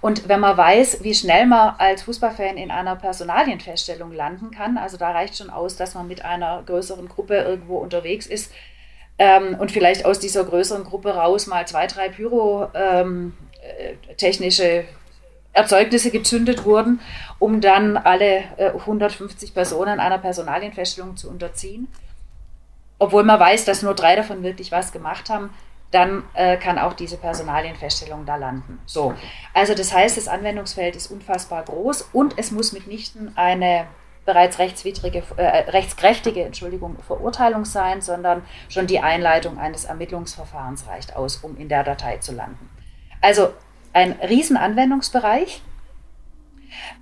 [0.00, 4.98] Und wenn man weiß, wie schnell man als Fußballfan in einer Personalienfeststellung landen kann, also
[4.98, 8.52] da reicht schon aus, dass man mit einer größeren Gruppe irgendwo unterwegs ist,
[9.18, 13.32] ähm, und vielleicht aus dieser größeren Gruppe raus mal zwei, drei pyrotechnische ähm,
[13.64, 14.84] äh,
[15.52, 17.00] Erzeugnisse gezündet wurden,
[17.38, 21.88] um dann alle äh, 150 Personen einer Personalienfeststellung zu unterziehen.
[22.98, 25.50] Obwohl man weiß, dass nur drei davon wirklich was gemacht haben,
[25.90, 28.80] dann äh, kann auch diese Personalienfeststellung da landen.
[28.84, 29.14] So,
[29.52, 33.86] also das heißt, das Anwendungsfeld ist unfassbar groß und es muss mitnichten eine
[34.24, 41.36] bereits rechtswidrige, äh, rechtskräftige Entschuldigung, Verurteilung sein, sondern schon die Einleitung eines Ermittlungsverfahrens reicht aus,
[41.36, 42.73] um in der Datei zu landen.
[43.20, 43.52] Also
[43.92, 45.62] ein Riesenanwendungsbereich.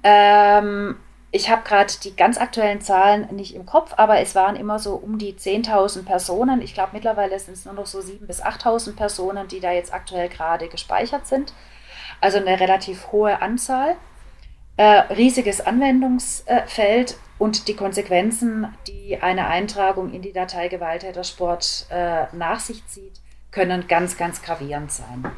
[0.03, 0.97] Ähm,
[1.35, 4.95] ich habe gerade die ganz aktuellen Zahlen nicht im Kopf, aber es waren immer so
[4.95, 6.61] um die 10.000 Personen.
[6.61, 9.95] Ich glaube, mittlerweile sind es nur noch so 7.000 bis 8.000 Personen, die da jetzt
[9.95, 11.55] aktuell gerade gespeichert sind.
[12.21, 13.97] Also eine relativ hohe Anzahl.
[14.77, 22.61] Äh, riesiges Anwendungsfeld und die Konsequenzen, die eine Eintragung in die Datei Gewalttätersport äh, nach
[22.61, 23.21] sich zieht,
[23.51, 25.31] können ganz, ganz gravierend sein.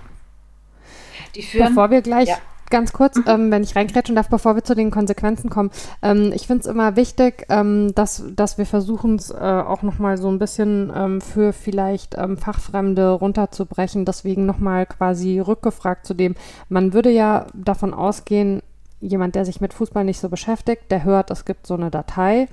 [1.35, 2.39] Die führen, Bevor wir gleich ja
[2.71, 5.71] ganz kurz, ähm, wenn ich reingrätschen darf, bevor wir zu den Konsequenzen kommen.
[6.03, 10.19] Ähm, ich finde es immer wichtig, ähm, dass, dass wir versuchen es äh, auch nochmal
[10.19, 14.05] so ein bisschen ähm, für vielleicht ähm, Fachfremde runterzubrechen.
[14.05, 16.35] Deswegen nochmal quasi rückgefragt zu dem,
[16.69, 18.61] man würde ja davon ausgehen,
[19.01, 22.49] jemand, der sich mit Fußball nicht so beschäftigt, der hört, es gibt so eine Datei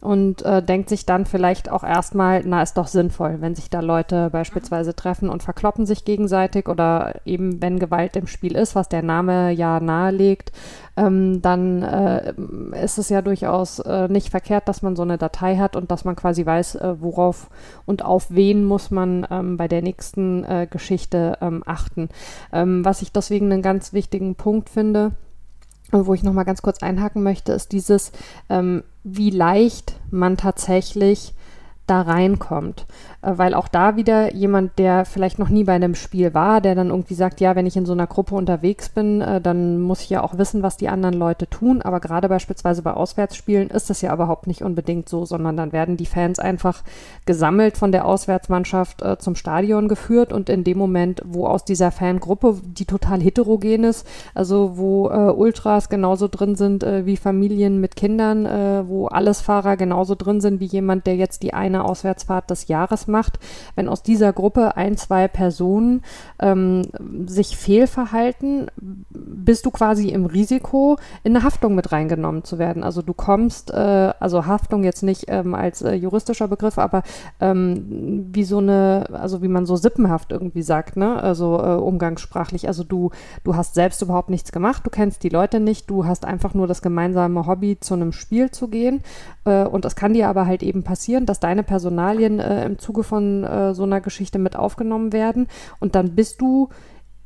[0.00, 3.80] und äh, denkt sich dann vielleicht auch erstmal, na, ist doch sinnvoll, wenn sich da
[3.80, 8.88] Leute beispielsweise treffen und verkloppen sich gegenseitig oder eben, wenn Gewalt im Spiel ist, was
[8.88, 10.52] der Name ja nahelegt,
[10.96, 12.34] ähm, dann äh,
[12.82, 16.04] ist es ja durchaus äh, nicht verkehrt, dass man so eine Datei hat und dass
[16.04, 17.48] man quasi weiß, äh, worauf
[17.86, 22.10] und auf wen muss man ähm, bei der nächsten äh, Geschichte ähm, achten.
[22.52, 25.12] Ähm, was ich deswegen einen ganz wichtigen Punkt finde,
[25.92, 28.12] wo ich nochmal ganz kurz einhaken möchte, ist dieses,
[28.48, 31.34] ähm, wie leicht man tatsächlich
[31.86, 32.86] da reinkommt.
[33.26, 36.74] Äh, weil auch da wieder jemand, der vielleicht noch nie bei einem Spiel war, der
[36.74, 40.02] dann irgendwie sagt, ja, wenn ich in so einer Gruppe unterwegs bin, äh, dann muss
[40.02, 41.82] ich ja auch wissen, was die anderen Leute tun.
[41.82, 45.96] Aber gerade beispielsweise bei Auswärtsspielen ist das ja überhaupt nicht unbedingt so, sondern dann werden
[45.96, 46.82] die Fans einfach
[47.24, 51.90] gesammelt von der Auswärtsmannschaft äh, zum Stadion geführt und in dem Moment, wo aus dieser
[51.90, 58.86] Fangruppe, die total heterogen ist, also wo Ultras genauso drin sind wie Familien mit Kindern,
[58.88, 63.15] wo Allesfahrer genauso drin sind wie jemand, der jetzt die eine Auswärtsfahrt des Jahres macht,
[63.16, 63.38] macht,
[63.76, 66.02] wenn aus dieser Gruppe ein, zwei Personen
[66.38, 66.82] ähm,
[67.26, 68.70] sich fehlverhalten,
[69.10, 72.84] bist du quasi im Risiko, in eine Haftung mit reingenommen zu werden.
[72.84, 77.02] Also du kommst, äh, also Haftung jetzt nicht ähm, als äh, juristischer Begriff, aber
[77.40, 81.22] ähm, wie so eine, also wie man so sippenhaft irgendwie sagt, ne?
[81.22, 82.68] Also äh, umgangssprachlich.
[82.68, 83.10] Also du,
[83.44, 86.66] du hast selbst überhaupt nichts gemacht, du kennst die Leute nicht, du hast einfach nur
[86.66, 89.02] das gemeinsame Hobby, zu einem Spiel zu gehen.
[89.44, 92.95] Äh, und es kann dir aber halt eben passieren, dass deine Personalien äh, im Zuge
[93.02, 95.48] von äh, so einer Geschichte mit aufgenommen werden.
[95.80, 96.68] Und dann bist du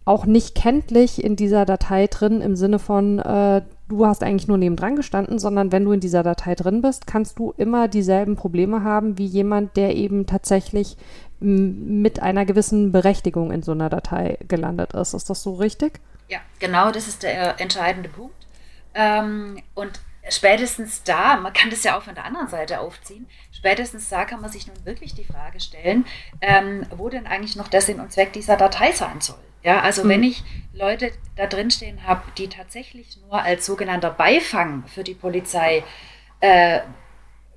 [0.05, 4.59] auch nicht kenntlich in dieser Datei drin im Sinne von, äh, du hast eigentlich nur
[4.59, 8.83] nebendran gestanden, sondern wenn du in dieser Datei drin bist, kannst du immer dieselben Probleme
[8.83, 10.97] haben wie jemand, der eben tatsächlich
[11.41, 15.15] mit einer gewissen Berechtigung in so einer Datei gelandet ist.
[15.15, 16.01] Ist das so richtig?
[16.29, 18.35] Ja, genau, das ist der entscheidende Punkt.
[18.95, 24.09] Ähm, und spätestens da, man kann das ja auch von der anderen Seite aufziehen, spätestens
[24.09, 26.07] da kann man sich nun wirklich die Frage stellen,
[26.41, 29.39] ähm, wo denn eigentlich noch der Sinn und Zweck dieser Datei sein soll.
[29.63, 30.09] Ja, also mhm.
[30.09, 35.15] wenn ich Leute da drin stehen habe, die tatsächlich nur als sogenannter Beifang für die
[35.15, 35.85] Polizei
[36.41, 36.81] äh,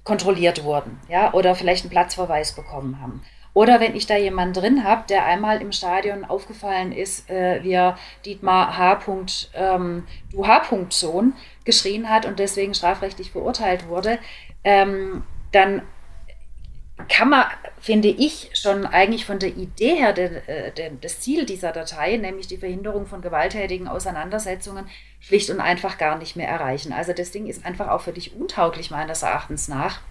[0.04, 4.84] kontrolliert wurden, ja, oder vielleicht einen Platzverweis bekommen haben, oder wenn ich da jemanden drin
[4.84, 9.00] habe, der einmal im Stadion aufgefallen ist, äh, wie er Dietmar H.
[9.54, 10.64] Ähm, du H.
[10.90, 14.18] Sohn geschrien hat und deswegen strafrechtlich verurteilt wurde,
[14.64, 15.84] ähm, dann
[17.10, 17.46] kann man,
[17.80, 22.18] finde ich, schon eigentlich von der Idee her de, äh, de, das Ziel dieser Datei,
[22.18, 24.88] nämlich die Verhinderung von gewalttätigen Auseinandersetzungen,
[25.20, 26.94] schlicht und einfach gar nicht mehr erreichen.
[26.94, 30.02] Also das Ding ist einfach auch für dich untauglich meines Erachtens nach.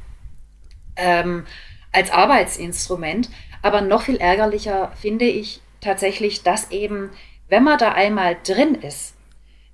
[0.96, 1.46] Ähm,
[1.92, 3.30] als Arbeitsinstrument.
[3.62, 7.10] Aber noch viel ärgerlicher finde ich tatsächlich, dass eben,
[7.48, 9.14] wenn man da einmal drin ist,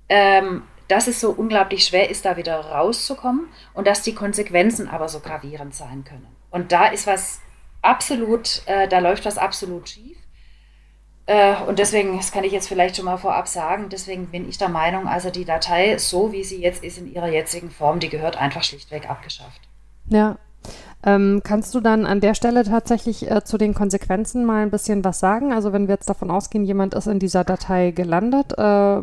[0.09, 5.07] ähm, dass es so unglaublich schwer ist, da wieder rauszukommen und dass die Konsequenzen aber
[5.07, 6.27] so gravierend sein können.
[6.49, 7.39] Und da ist was
[7.81, 10.17] absolut, äh, da läuft was absolut schief.
[11.27, 14.57] Äh, und deswegen, das kann ich jetzt vielleicht schon mal vorab sagen, deswegen bin ich
[14.57, 18.09] der Meinung, also die Datei, so wie sie jetzt ist in ihrer jetzigen Form, die
[18.09, 19.61] gehört einfach schlichtweg abgeschafft.
[20.07, 20.39] Ja,
[21.03, 25.03] ähm, kannst du dann an der Stelle tatsächlich äh, zu den Konsequenzen mal ein bisschen
[25.03, 25.53] was sagen?
[25.53, 29.01] Also wenn wir jetzt davon ausgehen, jemand ist in dieser Datei gelandet, äh,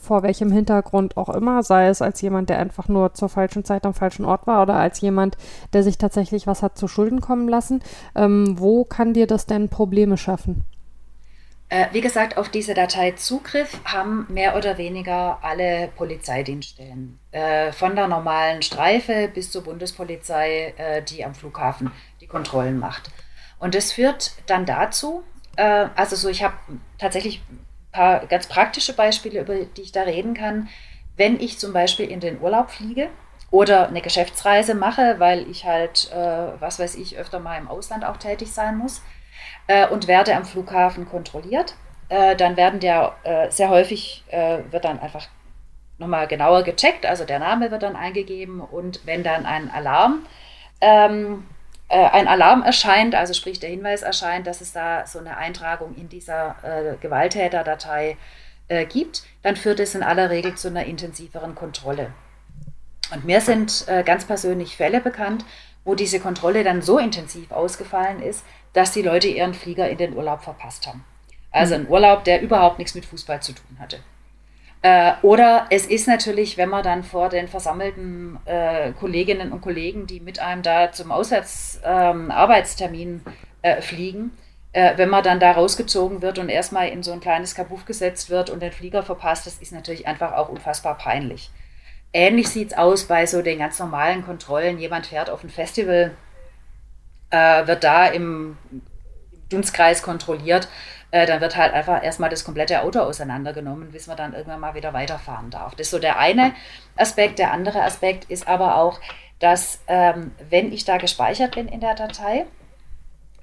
[0.00, 3.84] vor welchem Hintergrund auch immer, sei es als jemand, der einfach nur zur falschen Zeit
[3.84, 5.36] am falschen Ort war oder als jemand,
[5.72, 7.82] der sich tatsächlich was hat zu Schulden kommen lassen,
[8.14, 10.64] ähm, wo kann dir das denn Probleme schaffen?
[11.70, 17.18] Äh, wie gesagt, auf diese Datei Zugriff haben mehr oder weniger alle Polizeidienststellen.
[17.32, 21.90] Äh, von der normalen Streife bis zur Bundespolizei, äh, die am Flughafen
[22.20, 23.10] die Kontrollen macht.
[23.58, 25.24] Und das führt dann dazu,
[25.56, 26.56] also so, ich habe
[26.98, 30.68] tatsächlich ein paar ganz praktische Beispiele, über die ich da reden kann.
[31.16, 33.08] Wenn ich zum Beispiel in den Urlaub fliege
[33.52, 36.10] oder eine Geschäftsreise mache, weil ich halt,
[36.58, 39.00] was weiß ich, öfter mal im Ausland auch tätig sein muss
[39.66, 41.74] äh, und werde am Flughafen kontrolliert.
[42.08, 45.26] Äh, dann werden der äh, sehr häufig, äh, wird dann einfach
[45.98, 50.26] nochmal genauer gecheckt, also der Name wird dann eingegeben und wenn dann ein Alarm,
[50.80, 51.46] ähm,
[51.88, 55.94] äh, ein Alarm erscheint, also sprich der Hinweis erscheint, dass es da so eine Eintragung
[55.96, 56.56] in dieser
[57.00, 58.16] Gewalttäterdatei
[58.88, 62.12] gibt, dann führt es in aller Regel zu einer intensiveren Kontrolle.
[63.12, 65.44] Und mir sind äh, ganz persönlich Fälle bekannt,
[65.84, 70.16] wo diese Kontrolle dann so intensiv ausgefallen ist, dass die Leute ihren Flieger in den
[70.16, 71.04] Urlaub verpasst haben.
[71.50, 73.98] Also ein Urlaub, der überhaupt nichts mit Fußball zu tun hatte.
[74.82, 80.06] Äh, oder es ist natürlich, wenn man dann vor den versammelten äh, Kolleginnen und Kollegen,
[80.06, 83.32] die mit einem da zum Auswärtsarbeitstermin ähm,
[83.62, 84.32] äh, fliegen,
[84.72, 88.28] äh, wenn man dann da rausgezogen wird und erstmal in so ein kleines Kabuff gesetzt
[88.28, 91.50] wird und den Flieger verpasst, das ist natürlich einfach auch unfassbar peinlich.
[92.16, 94.78] Ähnlich sieht es aus bei so den ganz normalen Kontrollen.
[94.78, 96.12] Jemand fährt auf ein Festival,
[97.30, 98.56] äh, wird da im
[99.50, 100.68] Dunstkreis kontrolliert.
[101.10, 104.74] Äh, dann wird halt einfach erstmal das komplette Auto auseinandergenommen, bis man dann irgendwann mal
[104.74, 105.72] wieder weiterfahren darf.
[105.74, 106.54] Das ist so der eine
[106.96, 107.40] Aspekt.
[107.40, 109.00] Der andere Aspekt ist aber auch,
[109.40, 112.46] dass ähm, wenn ich da gespeichert bin in der Datei,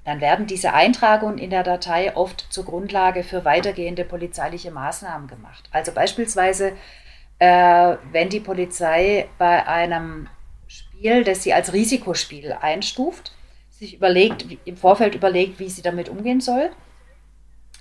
[0.06, 5.68] dann werden diese Eintragungen in der Datei oft zur Grundlage für weitergehende polizeiliche Maßnahmen gemacht.
[5.72, 6.72] Also beispielsweise
[7.42, 10.28] äh, wenn die Polizei bei einem
[10.68, 13.32] Spiel, das sie als Risikospiel einstuft,
[13.68, 16.70] sich überlegt, im Vorfeld überlegt, wie sie damit umgehen soll,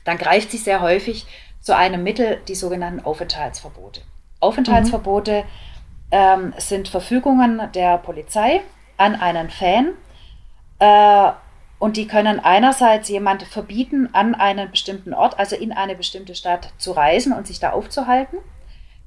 [0.04, 1.28] dann greift sie sehr häufig
[1.60, 4.02] zu einem Mittel, die sogenannten Aufenthaltsverbote.
[4.40, 6.10] Aufenthaltsverbote mhm.
[6.10, 8.62] ähm, sind Verfügungen der Polizei
[8.98, 9.92] an einen Fan
[10.80, 11.32] äh,
[11.78, 16.74] und die können einerseits jemand verbieten, an einen bestimmten Ort, also in eine bestimmte Stadt
[16.80, 18.40] zu reisen und sich da aufzuhalten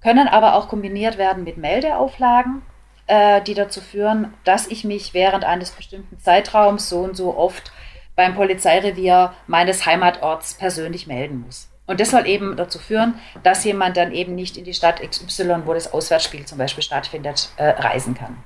[0.05, 2.63] können aber auch kombiniert werden mit Meldeauflagen,
[3.07, 7.73] äh, die dazu führen, dass ich mich während eines bestimmten Zeitraums so und so oft
[8.15, 11.69] beim Polizeirevier meines Heimatorts persönlich melden muss.
[11.87, 15.63] Und das soll eben dazu führen, dass jemand dann eben nicht in die Stadt XY,
[15.65, 18.37] wo das Auswärtsspiel zum Beispiel stattfindet, äh, reisen kann.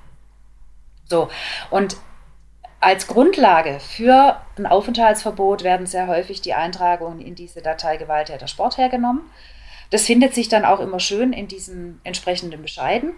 [1.04, 1.28] So,
[1.70, 1.96] und
[2.80, 8.78] als Grundlage für ein Aufenthaltsverbot werden sehr häufig die Eintragungen in diese Datei Gewalttäter Sport
[8.78, 9.22] hergenommen.
[9.90, 13.14] Das findet sich dann auch immer schön in diesen entsprechenden Bescheiden,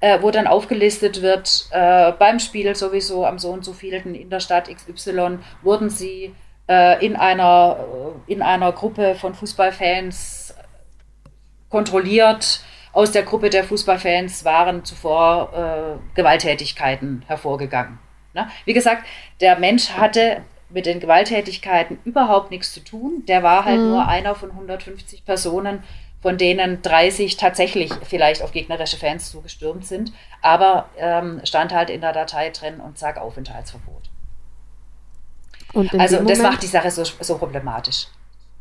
[0.00, 4.30] äh, wo dann aufgelistet wird, äh, beim Spiel sowieso am so und so vielten in
[4.30, 6.34] der Stadt XY wurden sie
[6.68, 10.54] äh, in, einer, äh, in einer Gruppe von Fußballfans
[11.68, 12.60] kontrolliert.
[12.92, 17.98] Aus der Gruppe der Fußballfans waren zuvor äh, Gewalttätigkeiten hervorgegangen.
[18.32, 18.48] Ne?
[18.64, 19.04] Wie gesagt,
[19.40, 23.24] der Mensch hatte mit den Gewalttätigkeiten überhaupt nichts zu tun.
[23.26, 23.90] Der war halt mhm.
[23.90, 25.82] nur einer von 150 Personen,
[26.24, 30.10] von denen 30 tatsächlich vielleicht auf gegnerische Fans zugestürmt sind,
[30.40, 34.04] aber ähm, stand halt in der Datei drin und zack, Aufenthaltsverbot.
[35.98, 38.06] also das macht die Sache so, so problematisch.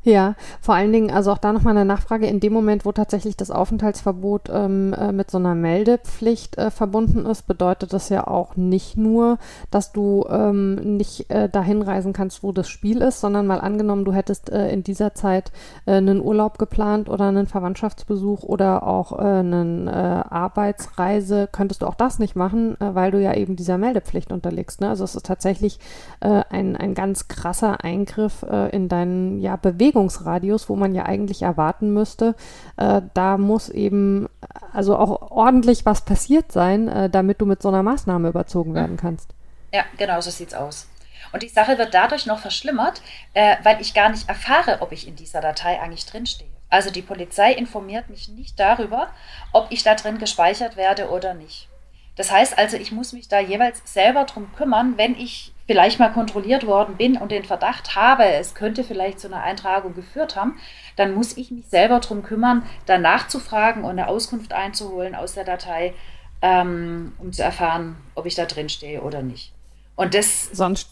[0.05, 3.37] Ja, vor allen Dingen, also auch da nochmal eine Nachfrage, in dem Moment, wo tatsächlich
[3.37, 8.57] das Aufenthaltsverbot ähm, äh, mit so einer Meldepflicht äh, verbunden ist, bedeutet das ja auch
[8.57, 9.37] nicht nur,
[9.71, 14.03] dass du ähm, nicht äh, dahin reisen kannst, wo das Spiel ist, sondern mal angenommen,
[14.03, 15.53] du hättest äh, in dieser Zeit
[15.85, 22.19] äh, einen Urlaub geplant oder einen Verwandtschaftsbesuch oder auch eine Arbeitsreise, könntest du auch das
[22.19, 24.81] nicht machen, weil du ja eben dieser Meldepflicht unterliegst.
[24.81, 24.89] Ne?
[24.89, 25.79] Also es ist tatsächlich
[26.19, 31.93] ein, ein ganz krasser Eingriff in deinen ja, Bewegungen Bewegungsradius, wo man ja eigentlich erwarten
[31.93, 32.35] müsste,
[32.77, 34.27] äh, da muss eben
[34.73, 38.97] also auch ordentlich was passiert sein, äh, damit du mit so einer Maßnahme überzogen werden
[38.97, 39.29] kannst.
[39.71, 40.87] Ja, genau so sieht's aus.
[41.31, 43.01] Und die Sache wird dadurch noch verschlimmert,
[43.33, 46.47] äh, weil ich gar nicht erfahre, ob ich in dieser Datei eigentlich drinstehe.
[46.69, 49.07] Also die Polizei informiert mich nicht darüber,
[49.51, 51.69] ob ich da drin gespeichert werde oder nicht.
[52.15, 56.11] Das heißt also, ich muss mich da jeweils selber drum kümmern, wenn ich vielleicht mal
[56.11, 60.57] kontrolliert worden bin und den Verdacht habe, es könnte vielleicht zu einer Eintragung geführt haben,
[60.95, 65.33] dann muss ich mich selber darum kümmern, danach zu fragen und eine Auskunft einzuholen aus
[65.33, 65.93] der Datei,
[66.41, 69.53] ähm, um zu erfahren, ob ich da drin stehe oder nicht.
[69.95, 70.49] Und das.
[70.51, 70.89] Sonst.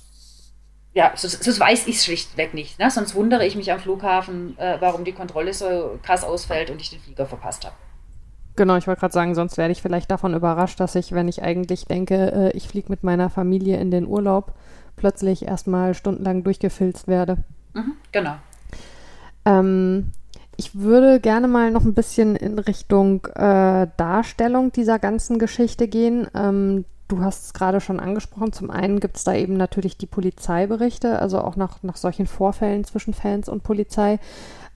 [0.93, 2.77] Ja, sonst, sonst weiß ich es schlichtweg nicht.
[2.77, 2.91] Ne?
[2.91, 6.89] Sonst wundere ich mich am Flughafen, äh, warum die Kontrolle so krass ausfällt und ich
[6.89, 7.75] den Flieger verpasst habe.
[8.55, 11.41] Genau, ich wollte gerade sagen, sonst werde ich vielleicht davon überrascht, dass ich, wenn ich
[11.41, 14.53] eigentlich denke, äh, ich fliege mit meiner Familie in den Urlaub,
[14.95, 17.37] plötzlich erstmal stundenlang durchgefilzt werde.
[17.73, 18.35] Mhm, genau.
[19.45, 20.11] Ähm,
[20.57, 26.27] ich würde gerne mal noch ein bisschen in Richtung äh, Darstellung dieser ganzen Geschichte gehen.
[26.35, 28.53] Ähm, du hast es gerade schon angesprochen.
[28.53, 32.83] Zum einen gibt es da eben natürlich die Polizeiberichte, also auch nach, nach solchen Vorfällen
[32.83, 34.19] zwischen Fans und Polizei.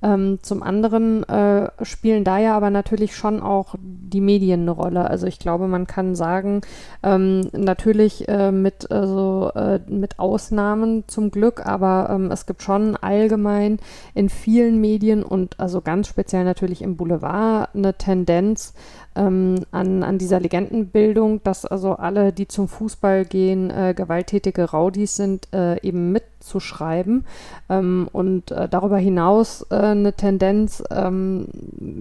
[0.02, 5.10] Ähm, zum anderen äh, spielen da ja aber natürlich schon auch die Medien eine Rolle.
[5.10, 6.62] Also ich glaube, man kann sagen,
[7.02, 12.96] ähm, natürlich äh, mit, also, äh, mit Ausnahmen zum Glück, aber ähm, es gibt schon
[12.98, 13.80] allgemein
[14.14, 18.74] in vielen Medien und also ganz speziell natürlich im Boulevard eine Tendenz,
[19.16, 25.16] ähm, an, an dieser Legendenbildung, dass also alle, die zum Fußball gehen, äh, gewalttätige Raudis
[25.16, 26.12] sind, äh, eben
[26.46, 27.26] mitzuschreiben.
[27.70, 31.48] Ähm, und äh, darüber hinaus äh, eine Tendenz, ähm,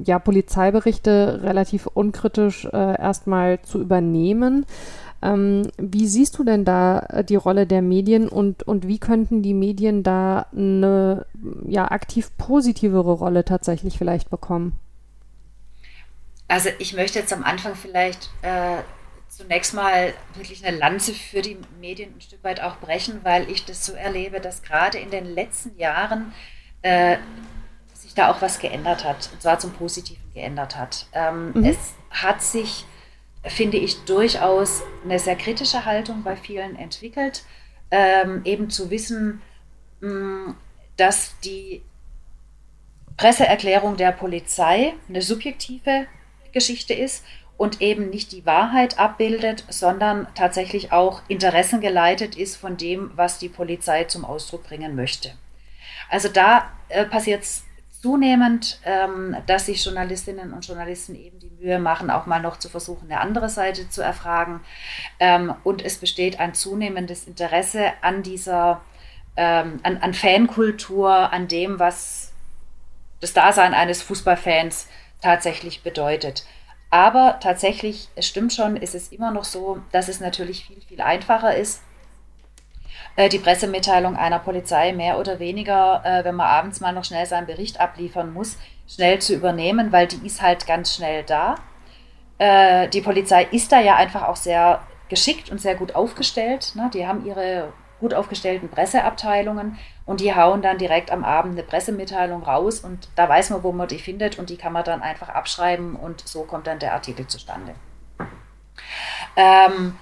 [0.05, 4.67] ja, Polizeiberichte relativ unkritisch äh, erstmal zu übernehmen.
[5.23, 9.43] Ähm, wie siehst du denn da äh, die Rolle der Medien und, und wie könnten
[9.43, 11.25] die Medien da eine
[11.67, 14.79] ja, aktiv positivere Rolle tatsächlich vielleicht bekommen?
[16.47, 18.77] Also ich möchte jetzt am Anfang vielleicht äh,
[19.37, 23.65] zunächst mal wirklich eine Lanze für die Medien ein Stück weit auch brechen, weil ich
[23.65, 26.33] das so erlebe, dass gerade in den letzten Jahren
[26.83, 27.17] äh,
[27.93, 31.07] sich da auch was geändert hat, und zwar zum Positiven geändert hat.
[31.13, 31.65] Ähm, mhm.
[31.65, 32.85] Es hat sich,
[33.43, 37.45] finde ich, durchaus eine sehr kritische Haltung bei vielen entwickelt,
[37.91, 39.43] ähm, eben zu wissen,
[40.01, 40.57] mh, mm,
[40.97, 41.83] dass die
[43.17, 46.07] Presseerklärung der Polizei eine subjektive
[46.53, 47.25] Geschichte ist
[47.57, 53.49] und eben nicht die Wahrheit abbildet, sondern tatsächlich auch interessengeleitet ist von dem, was die
[53.49, 55.33] Polizei zum Ausdruck bringen möchte.
[56.11, 57.65] Also da äh, passiert es
[58.05, 62.69] zunehmend, ähm, dass sich Journalistinnen und Journalisten eben die Mühe machen, auch mal noch zu
[62.69, 64.61] versuchen, eine andere Seite zu erfragen.
[65.21, 68.83] Ähm, und es besteht ein zunehmendes Interesse an dieser,
[69.37, 72.33] ähm, an, an Fankultur, an dem, was
[73.23, 74.87] das Dasein eines Fußballfans
[75.23, 76.45] tatsächlich bedeutet.
[76.95, 81.01] Aber tatsächlich, es stimmt schon, ist es immer noch so, dass es natürlich viel, viel
[81.01, 81.83] einfacher ist,
[83.17, 87.27] äh, die Pressemitteilung einer Polizei mehr oder weniger, äh, wenn man abends mal noch schnell
[87.27, 91.57] seinen Bericht abliefern muss, schnell zu übernehmen, weil die ist halt ganz schnell da.
[92.39, 96.75] Äh, die Polizei ist da ja einfach auch sehr geschickt und sehr gut aufgestellt.
[96.77, 96.93] Ne?
[96.95, 97.73] Die haben ihre
[98.05, 103.27] gut aufgestellten Presseabteilungen und die hauen dann direkt am Abend eine Pressemitteilung raus und da
[103.31, 106.43] weiß man, wo man die findet und die kann man dann einfach abschreiben und so
[106.43, 107.75] kommt dann der Artikel zustande.
[109.37, 109.97] Ähm,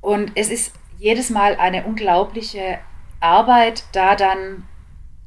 [0.00, 2.78] und es ist jedes Mal eine unglaubliche
[3.18, 4.68] Arbeit, da dann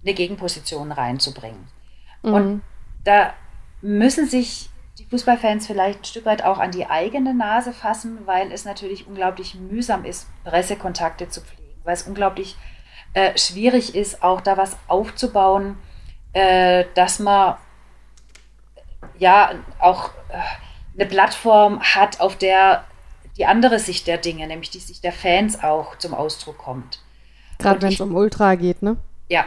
[0.02, 1.68] eine Gegenposition reinzubringen.
[2.22, 2.34] Mhm.
[2.34, 2.62] Und
[3.04, 3.34] da
[3.82, 8.50] müssen sich die Fußballfans vielleicht ein Stück weit auch an die eigene Nase fassen, weil
[8.54, 12.56] es natürlich unglaublich mühsam ist, Pressekontakte zu pflegen weil es unglaublich
[13.14, 15.78] äh, schwierig ist, auch da was aufzubauen,
[16.34, 17.58] äh, dass man
[19.18, 22.84] ja auch äh, eine Plattform hat, auf der
[23.38, 27.00] die andere Sicht der Dinge, nämlich die Sicht der Fans auch zum Ausdruck kommt.
[27.58, 28.98] Gerade wenn es um Ultra geht, ne?
[29.28, 29.46] Ja,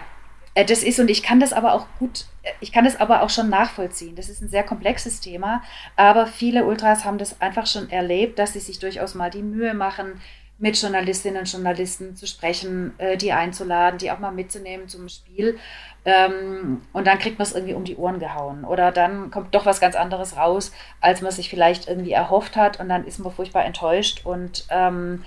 [0.55, 3.23] äh, das ist und ich kann das aber auch gut, äh, ich kann das aber
[3.23, 4.17] auch schon nachvollziehen.
[4.17, 5.63] Das ist ein sehr komplexes Thema,
[5.95, 9.75] aber viele Ultras haben das einfach schon erlebt, dass sie sich durchaus mal die Mühe
[9.75, 10.21] machen,
[10.59, 15.59] mit Journalistinnen und Journalisten zu sprechen, äh, die einzuladen, die auch mal mitzunehmen zum Spiel.
[16.05, 18.65] Ähm, und dann kriegt man es irgendwie um die Ohren gehauen.
[18.65, 22.81] Oder dann kommt doch was ganz anderes raus, als man sich vielleicht irgendwie erhofft hat.
[22.81, 24.25] Und dann ist man furchtbar enttäuscht.
[24.25, 25.25] Und ähm,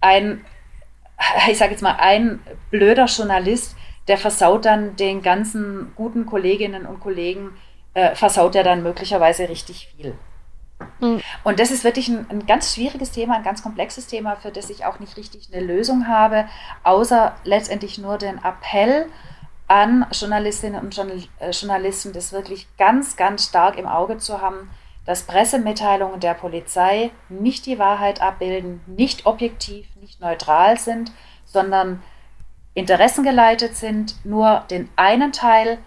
[0.00, 0.44] ein,
[1.48, 2.40] ich sage jetzt mal, ein
[2.70, 3.76] blöder Journalist,
[4.08, 7.52] der versaut dann den ganzen guten Kolleginnen und Kollegen,
[7.94, 10.14] äh, versaut er dann möglicherweise richtig viel.
[11.00, 11.20] Mhm.
[11.44, 14.70] Und das ist wirklich ein, ein, ganz schwieriges Thema, ein ganz komplexes Thema, für das
[14.70, 16.46] ich auch nicht richtig eine Lösung habe,
[16.84, 19.06] außer letztendlich nur den Appell
[19.68, 24.68] an Journalistinnen und äh, Journalisten, das wirklich ganz, ganz stark im Auge zu haben,
[25.06, 31.12] dass Pressemitteilungen der Polizei nicht die Wahrheit abbilden, nicht objektiv, nicht neutral sind,
[31.44, 32.02] sondern
[32.74, 35.78] interessengeleitet sind, nur den einen Teil,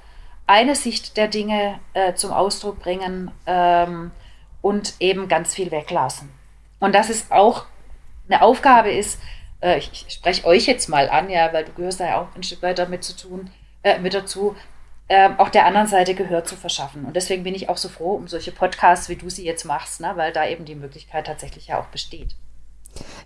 [0.47, 3.31] eine Sicht der Dinge äh, zum Ausdruck bringen.
[3.45, 4.11] Ähm,
[4.63, 6.31] und eben ganz viel weglassen.
[6.79, 7.65] Und dass es auch
[8.27, 9.19] eine Aufgabe ist,
[9.61, 12.43] äh, ich, spreche euch jetzt mal an, ja, weil du gehörst da ja auch ein
[12.43, 13.51] Stück weit damit zu tun,
[13.83, 14.55] äh, mit dazu,
[15.09, 17.03] äh, auch der anderen Seite Gehör zu verschaffen.
[17.05, 19.99] Und deswegen bin ich auch so froh um solche Podcasts, wie du sie jetzt machst,
[19.99, 22.35] ne, weil da eben die Möglichkeit tatsächlich ja auch besteht.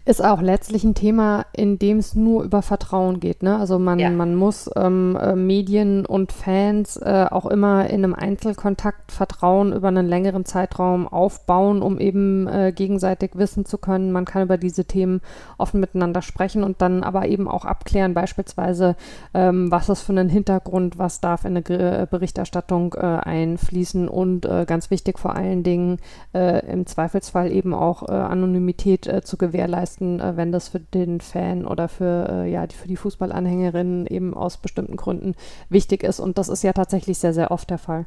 [0.07, 3.43] Ist auch letztlich ein Thema, in dem es nur über Vertrauen geht.
[3.43, 3.57] Ne?
[3.57, 4.09] Also man, ja.
[4.09, 9.89] man muss ähm, äh, Medien und Fans äh, auch immer in einem Einzelkontakt Vertrauen über
[9.89, 14.13] einen längeren Zeitraum aufbauen, um eben äh, gegenseitig wissen zu können.
[14.13, 15.19] Man kann über diese Themen
[15.57, 18.95] offen miteinander sprechen und dann aber eben auch abklären, beispielsweise,
[19.33, 24.45] ähm, was ist für einen Hintergrund, was darf in eine G Berichterstattung äh, einfließen und
[24.45, 25.97] äh, ganz wichtig vor allen Dingen
[26.33, 31.65] äh, im Zweifelsfall eben auch Anonymität zu gewährleisten leisten, äh, wenn das für den Fan
[31.65, 35.35] oder für, äh, ja, für die Fußballanhängerinnen eben aus bestimmten Gründen
[35.69, 36.19] wichtig ist.
[36.19, 38.05] Und das ist ja tatsächlich sehr, sehr oft der Fall.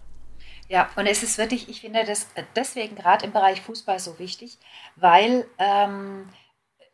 [0.69, 4.59] Ja, und es ist wirklich, ich finde das deswegen gerade im Bereich Fußball so wichtig,
[4.95, 6.29] weil ähm,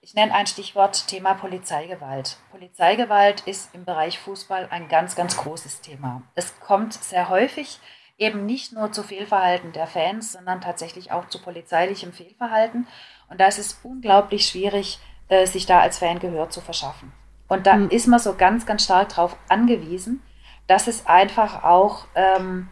[0.01, 2.38] ich nenne ein Stichwort Thema Polizeigewalt.
[2.51, 6.22] Polizeigewalt ist im Bereich Fußball ein ganz, ganz großes Thema.
[6.34, 7.80] Es kommt sehr häufig
[8.18, 12.86] eben nicht nur zu Fehlverhalten der Fans, sondern tatsächlich auch zu polizeilichem Fehlverhalten.
[13.29, 14.99] Und da ist es unglaublich schwierig,
[15.29, 17.12] äh, sich da als Fan Gehör zu verschaffen.
[17.49, 17.91] Und da mhm.
[17.91, 20.22] ist man so ganz, ganz stark darauf angewiesen,
[20.66, 22.68] dass es einfach auch ähm,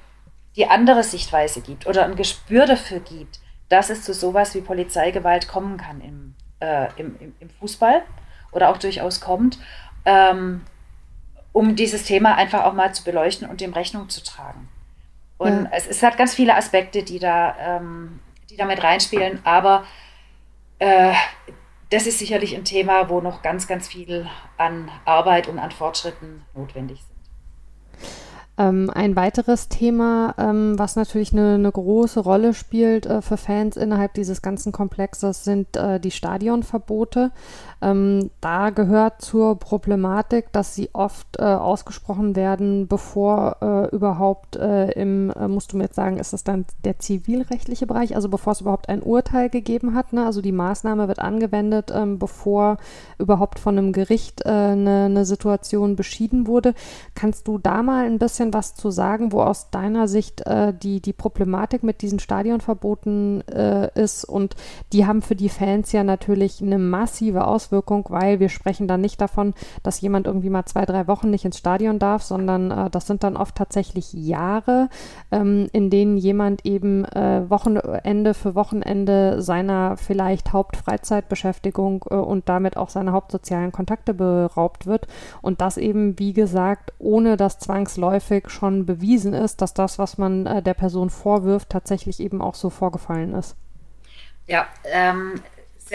[0.57, 5.49] die andere Sichtweise gibt oder ein Gespür dafür gibt, dass es zu sowas wie Polizeigewalt
[5.49, 8.03] kommen kann im, äh, im, im, Fußball
[8.53, 9.59] oder auch durchaus kommt,
[10.05, 10.63] ähm,
[11.53, 14.69] um dieses Thema einfach auch mal zu beleuchten und dem Rechnung zu tragen.
[15.39, 15.71] Und ja.
[15.73, 19.85] es, es, hat ganz viele Aspekte, die da, ähm, die da mit reinspielen, aber
[20.85, 21.15] äh,
[21.91, 24.27] das ist sicherlich ein Thema, wo noch ganz, ganz viel
[24.59, 27.15] an Arbeit und an Fortschritten notwendig sind.
[28.57, 33.77] Ähm, ein weiteres Thema, ähm, was natürlich eine, eine, große Rolle spielt äh, für Fans
[33.77, 37.33] innerhalb dieses ganzen Komplexes, sind äh, die Stadionverbote.
[37.85, 44.91] Ähm, da gehört zur Problematik, dass sie oft äh, ausgesprochen werden, bevor äh, überhaupt äh,
[44.93, 48.55] im, äh, musst du mir jetzt sagen, ist das dann der zivilrechtliche Bereich, also bevor
[48.55, 50.15] es überhaupt ein Urteil gegeben hat.
[50.15, 50.25] Ne?
[50.25, 52.79] Also die Maßnahme wird angewendet, ähm, bevor
[53.19, 56.73] überhaupt von einem Gericht eine, eine Situation beschieden wurde.
[57.15, 61.01] Kannst du da mal ein bisschen was zu sagen, wo aus deiner Sicht äh, die,
[61.01, 64.25] die Problematik mit diesen Stadionverboten äh, ist?
[64.25, 64.57] Und
[64.95, 69.21] die haben für die Fans ja natürlich eine massive Auswirkung, weil wir sprechen dann nicht
[69.21, 73.07] davon, dass jemand irgendwie mal zwei, drei Wochen nicht ins Stadion darf, sondern äh, das
[73.07, 74.89] sind dann oft tatsächlich Jahre,
[75.31, 82.77] ähm, in denen jemand eben äh, Wochenende für Wochenende seiner vielleicht Hauptfreizeitbeschäftigung äh, und damit
[82.77, 85.07] auch seiner hauptsozialen Kontakte beraubt wird.
[85.43, 90.47] Und das eben, wie gesagt, ohne dass zwangsläufig schon bewiesen ist, dass das, was man
[90.47, 93.57] äh, der Person vorwirft, tatsächlich eben auch so vorgefallen ist.
[94.47, 95.41] Ja, ähm,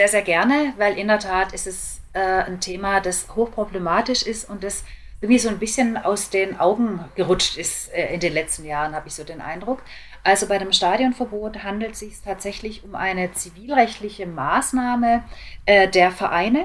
[0.00, 4.48] sehr, sehr gerne, weil in der Tat ist es äh, ein Thema, das hochproblematisch ist
[4.48, 4.82] und das
[5.20, 9.08] irgendwie so ein bisschen aus den Augen gerutscht ist äh, in den letzten Jahren, habe
[9.08, 9.82] ich so den Eindruck.
[10.24, 15.22] Also bei dem Stadionverbot handelt es sich tatsächlich um eine zivilrechtliche Maßnahme
[15.66, 16.64] äh, der Vereine,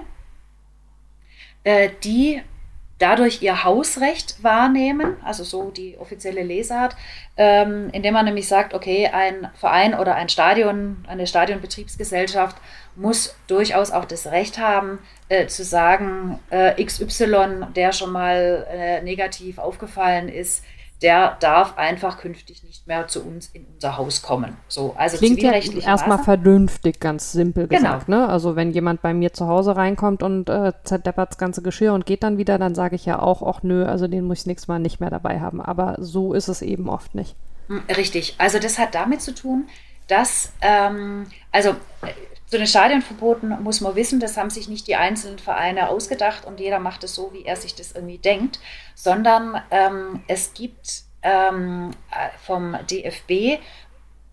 [1.65, 2.41] äh, die
[2.99, 6.95] dadurch ihr Hausrecht wahrnehmen, also so die offizielle Lesart,
[7.35, 12.55] ähm, indem man nämlich sagt, okay, ein Verein oder ein Stadion, eine Stadionbetriebsgesellschaft
[12.95, 19.01] muss durchaus auch das Recht haben, äh, zu sagen, äh, XY, der schon mal äh,
[19.01, 20.63] negativ aufgefallen ist,
[21.01, 24.55] der darf einfach künftig nicht mehr zu uns in unser Haus kommen.
[24.67, 27.81] So, also Klingt ja erstmal vernünftig, ganz simpel genau.
[27.81, 28.05] gesagt.
[28.05, 28.19] Genau.
[28.19, 28.29] Ne?
[28.29, 32.05] Also wenn jemand bei mir zu Hause reinkommt und äh, zerdeppert das ganze Geschirr und
[32.05, 34.67] geht dann wieder, dann sage ich ja auch, ach nö, also den muss ich nächstes
[34.67, 35.61] Mal nicht mehr dabei haben.
[35.61, 37.35] Aber so ist es eben oft nicht.
[37.67, 38.35] Hm, richtig.
[38.37, 39.67] Also das hat damit zu tun,
[40.07, 41.71] dass, ähm, also
[42.01, 42.13] äh,
[42.47, 46.59] zu den Stadionverboten muss man wissen, das haben sich nicht die einzelnen Vereine ausgedacht und
[46.59, 48.59] jeder macht es so, wie er sich das irgendwie denkt,
[48.93, 51.91] sondern ähm, es gibt ähm,
[52.45, 53.59] vom DFB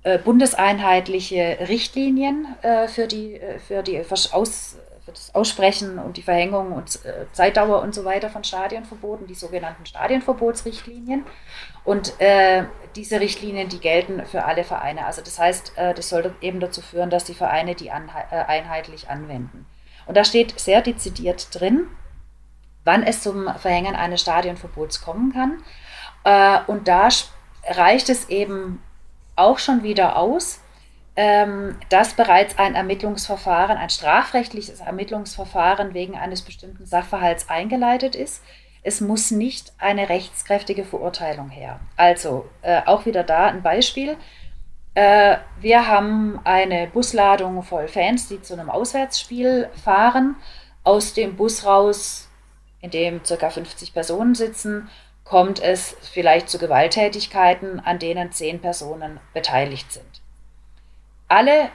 [0.05, 4.03] äh, bundeseinheitliche Richtlinien äh, für die, äh, für die
[4.33, 4.77] Aus,
[5.13, 9.87] das Aussprechen und die Verhängung und äh, Zeitdauer und so weiter von Stadionverboten, die sogenannten
[9.87, 11.25] Stadionverbotsrichtlinien.
[11.85, 12.65] Und äh,
[12.97, 15.07] diese Richtlinien, die gelten für alle Vereine.
[15.07, 19.67] Also das heißt, äh, das sollte eben dazu führen, dass die Vereine die einheitlich anwenden.
[20.07, 21.87] Und da steht sehr dezidiert drin,
[22.85, 26.65] wann es zum Verhängen eines Stadionverbots kommen kann.
[26.67, 27.09] und da
[27.69, 28.83] reicht es eben
[29.37, 30.62] auch schon wieder aus,
[31.15, 38.43] dass bereits ein Ermittlungsverfahren, ein strafrechtliches Ermittlungsverfahren wegen eines bestimmten Sachverhalts eingeleitet ist.
[38.83, 41.81] Es muss nicht eine rechtskräftige Verurteilung her.
[41.97, 44.17] Also äh, auch wieder da ein Beispiel.
[44.95, 50.37] Äh, wir haben eine Busladung voll Fans, die zu einem Auswärtsspiel fahren.
[50.85, 52.29] Aus dem Bus raus,
[52.81, 53.51] in dem ca.
[53.51, 54.89] 50 Personen sitzen,
[55.25, 60.12] kommt es vielleicht zu Gewalttätigkeiten, an denen zehn Personen beteiligt sind.
[61.33, 61.71] Alle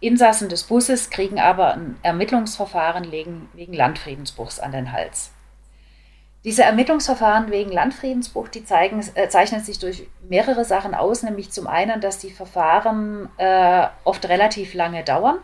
[0.00, 5.30] Insassen des Busses kriegen aber ein Ermittlungsverfahren wegen, Landfriedensbruchs an den Hals.
[6.42, 11.66] Diese Ermittlungsverfahren wegen Landfriedensbruch, die zeigen, äh, zeichnen sich durch mehrere Sachen aus, nämlich zum
[11.66, 15.36] einen, dass die Verfahren äh, oft relativ lange dauern,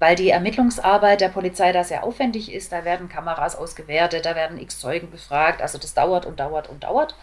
[0.00, 2.72] weil die Ermittlungsarbeit der Polizei da sehr aufwendig ist.
[2.72, 6.82] Da werden Kameras ausgewertet, da werden x Zeugen befragt, also das dauert und dauert und
[6.82, 7.14] dauert.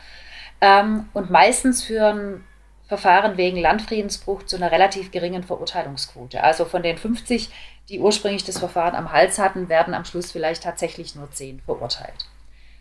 [0.61, 2.45] Ähm, und meistens führen
[2.87, 6.43] Verfahren wegen Landfriedensbruch zu einer relativ geringen Verurteilungsquote.
[6.43, 7.49] Also von den 50,
[7.89, 12.25] die ursprünglich das Verfahren am Hals hatten, werden am Schluss vielleicht tatsächlich nur 10 verurteilt.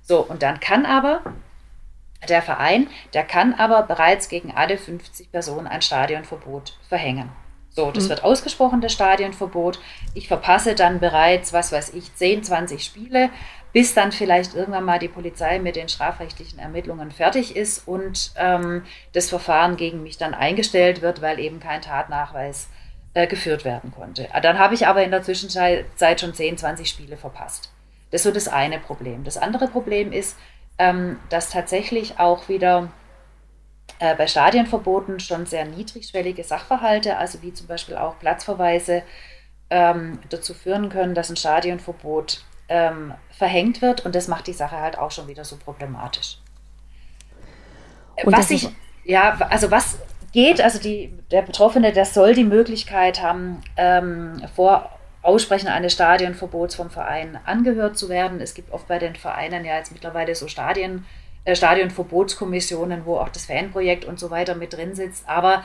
[0.03, 1.23] So, und dann kann aber
[2.29, 7.31] der Verein, der kann aber bereits gegen alle 50 Personen ein Stadionverbot verhängen.
[7.71, 8.11] So, das mhm.
[8.11, 9.81] wird ausgesprochen, das Stadionverbot.
[10.15, 13.31] Ich verpasse dann bereits, was weiß ich, 10, 20 Spiele,
[13.75, 18.85] bis dann vielleicht irgendwann mal die Polizei mit den strafrechtlichen Ermittlungen fertig ist und ähm,
[19.13, 22.69] das Verfahren gegen mich dann eingestellt wird, weil eben kein Tatnachweis
[23.15, 24.29] äh, geführt werden konnte.
[24.43, 27.73] Dann habe ich aber in der Zwischenzeit schon 10, 20 Spiele verpasst.
[28.13, 29.25] Das ist so das eine Problem.
[29.25, 30.39] Das andere Problem ist,
[30.79, 32.93] ähm, dass tatsächlich auch wieder
[33.99, 39.03] äh, bei Stadienverboten schon sehr niedrigschwellige Sachverhalte, also wie zum Beispiel auch Platzverweise,
[39.71, 44.79] ähm, dazu führen können, dass ein Stadionverbot ähm, verhängt wird und das macht die Sache
[44.79, 46.39] halt auch schon wieder so problematisch.
[48.25, 48.69] Und was ich,
[49.05, 49.99] ja, also was
[50.33, 54.91] geht, also die, der Betroffene, der soll die Möglichkeit haben, ähm, vor
[55.23, 58.41] Aussprechen eines Stadionverbots vom Verein angehört zu werden.
[58.41, 61.07] Es gibt oft bei den Vereinen ja jetzt mittlerweile so Stadien,
[61.45, 65.27] äh, Stadionverbotskommissionen, wo auch das Fanprojekt und so weiter mit drin sitzt.
[65.29, 65.65] Aber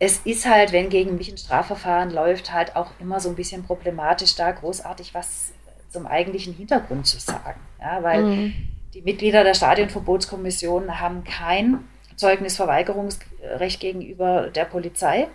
[0.00, 3.64] es ist halt, wenn gegen mich ein Strafverfahren läuft, halt auch immer so ein bisschen
[3.64, 5.52] problematisch, da großartig was
[5.90, 7.60] zum eigentlichen Hintergrund zu sagen.
[7.80, 8.54] Ja, weil mhm.
[8.94, 11.84] die Mitglieder der Stadionverbotskommission haben kein
[12.16, 15.28] Zeugnisverweigerungsrecht gegenüber der Polizei.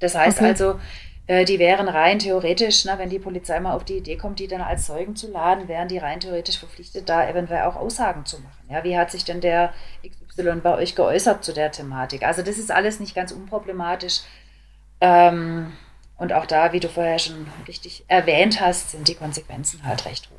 [0.00, 0.48] Das heißt okay.
[0.48, 0.80] also,
[1.28, 4.48] äh, die wären rein theoretisch, na, wenn die Polizei mal auf die Idee kommt, die
[4.48, 8.40] dann als Zeugen zu laden, wären die rein theoretisch verpflichtet, da eventuell auch Aussagen zu
[8.40, 8.64] machen.
[8.68, 9.72] Ja, wie hat sich denn der
[10.06, 12.22] XY bei euch geäußert zu der Thematik?
[12.22, 14.22] Also das ist alles nicht ganz unproblematisch.
[15.00, 15.72] Ähm,
[16.18, 20.28] und auch da, wie du vorher schon richtig erwähnt hast, sind die Konsequenzen halt recht
[20.30, 20.34] hoch.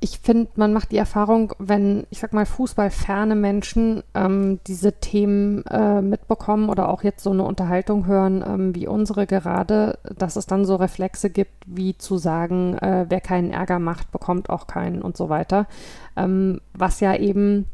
[0.00, 5.64] Ich finde, man macht die Erfahrung, wenn, ich sag mal, fußballferne Menschen ähm, diese Themen
[5.66, 10.46] äh, mitbekommen oder auch jetzt so eine Unterhaltung hören, ähm, wie unsere gerade, dass es
[10.46, 15.02] dann so Reflexe gibt, wie zu sagen, äh, wer keinen Ärger macht, bekommt auch keinen
[15.02, 15.68] und so weiter.
[16.16, 17.68] Ähm, was ja eben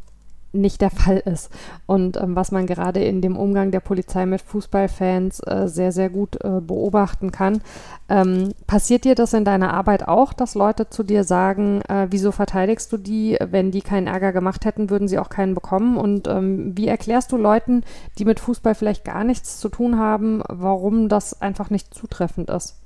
[0.60, 1.50] nicht der Fall ist.
[1.86, 6.10] Und ähm, was man gerade in dem Umgang der Polizei mit Fußballfans äh, sehr, sehr
[6.10, 7.62] gut äh, beobachten kann.
[8.08, 12.32] Ähm, passiert dir das in deiner Arbeit auch, dass Leute zu dir sagen, äh, wieso
[12.32, 13.36] verteidigst du die?
[13.40, 15.96] Wenn die keinen Ärger gemacht hätten, würden sie auch keinen bekommen.
[15.96, 17.84] Und ähm, wie erklärst du Leuten,
[18.18, 22.76] die mit Fußball vielleicht gar nichts zu tun haben, warum das einfach nicht zutreffend ist?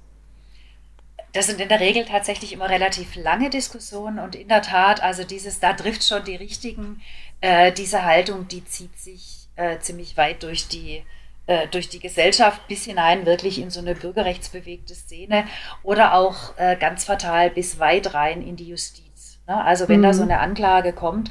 [1.32, 5.24] Das sind in der Regel tatsächlich immer relativ lange Diskussionen und in der Tat, also
[5.24, 7.00] dieses, da trifft schon die richtigen,
[7.42, 11.04] äh, diese Haltung, die zieht sich äh, ziemlich weit durch die,
[11.46, 15.44] äh, durch die Gesellschaft bis hinein wirklich in so eine bürgerrechtsbewegte Szene
[15.82, 19.38] oder auch äh, ganz fatal bis weit rein in die Justiz.
[19.46, 19.62] Ne?
[19.62, 20.04] Also wenn mhm.
[20.04, 21.30] da so eine Anklage kommt,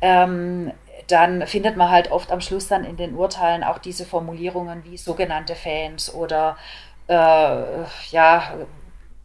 [0.00, 0.72] ähm,
[1.08, 4.96] dann findet man halt oft am Schluss dann in den Urteilen auch diese Formulierungen wie
[4.96, 6.56] sogenannte Fans oder
[7.08, 7.14] äh,
[8.10, 8.54] ja,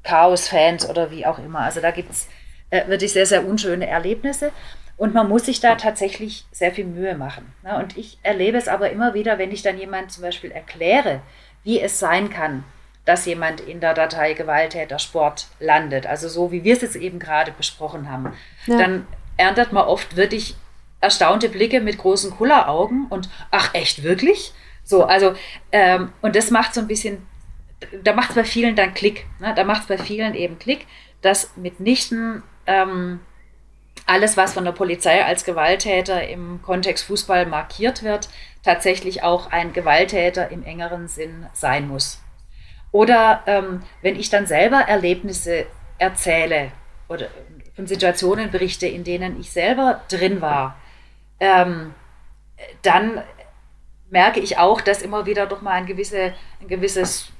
[0.03, 1.59] Chaos-Fans oder wie auch immer.
[1.59, 2.27] Also da gibt es
[2.69, 4.51] äh, wirklich sehr, sehr unschöne Erlebnisse.
[5.03, 7.51] Und man muss sich da tatsächlich sehr viel Mühe machen.
[7.61, 7.77] Ne?
[7.77, 11.19] Und ich erlebe es aber immer wieder, wenn ich dann jemand zum Beispiel erkläre,
[11.65, 12.63] wie es sein kann,
[13.03, 17.19] dass jemand in der Datei Gewalttäter Sport landet, also so wie wir es jetzt eben
[17.19, 18.31] gerade besprochen haben,
[18.65, 18.77] ja.
[18.77, 20.55] dann erntet man oft wirklich
[21.01, 24.53] erstaunte Blicke mit großen Kulleraugen und ach echt wirklich?
[24.85, 25.33] So, also
[25.73, 27.27] ähm, und das macht so ein bisschen
[28.03, 29.25] da macht es bei vielen dann Klick.
[29.41, 29.53] Ne?
[29.53, 30.87] Da macht es bei vielen eben Klick,
[31.21, 33.19] dass mitnichten ähm,
[34.05, 38.29] alles, was von der Polizei als Gewalttäter im Kontext Fußball markiert wird,
[38.63, 42.21] tatsächlich auch ein Gewalttäter im engeren Sinn sein muss.
[42.91, 45.65] Oder ähm, wenn ich dann selber Erlebnisse
[45.97, 46.71] erzähle
[47.07, 47.27] oder
[47.75, 50.77] von Situationen berichte, in denen ich selber drin war,
[51.39, 51.93] ähm,
[52.83, 53.23] dann
[54.09, 57.31] merke ich auch, dass immer wieder doch mal ein, gewisse, ein gewisses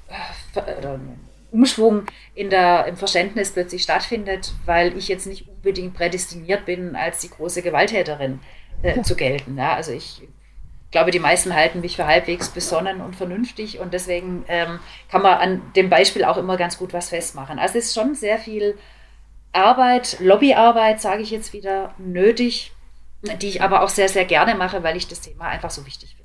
[1.54, 7.20] Umschwung in der, im Verständnis plötzlich stattfindet, weil ich jetzt nicht unbedingt prädestiniert bin, als
[7.20, 8.40] die große Gewalttäterin
[8.82, 9.04] äh, ja.
[9.04, 9.58] zu gelten.
[9.58, 10.24] Ja, also ich
[10.92, 14.80] glaube, die meisten halten mich für halbwegs besonnen und vernünftig und deswegen ähm,
[15.10, 17.60] kann man an dem Beispiel auch immer ganz gut was festmachen.
[17.60, 18.78] Also es ist schon sehr viel
[19.52, 22.74] Arbeit, Lobbyarbeit, sage ich jetzt wieder, nötig,
[23.42, 26.16] die ich aber auch sehr, sehr gerne mache, weil ich das Thema einfach so wichtig
[26.16, 26.23] finde.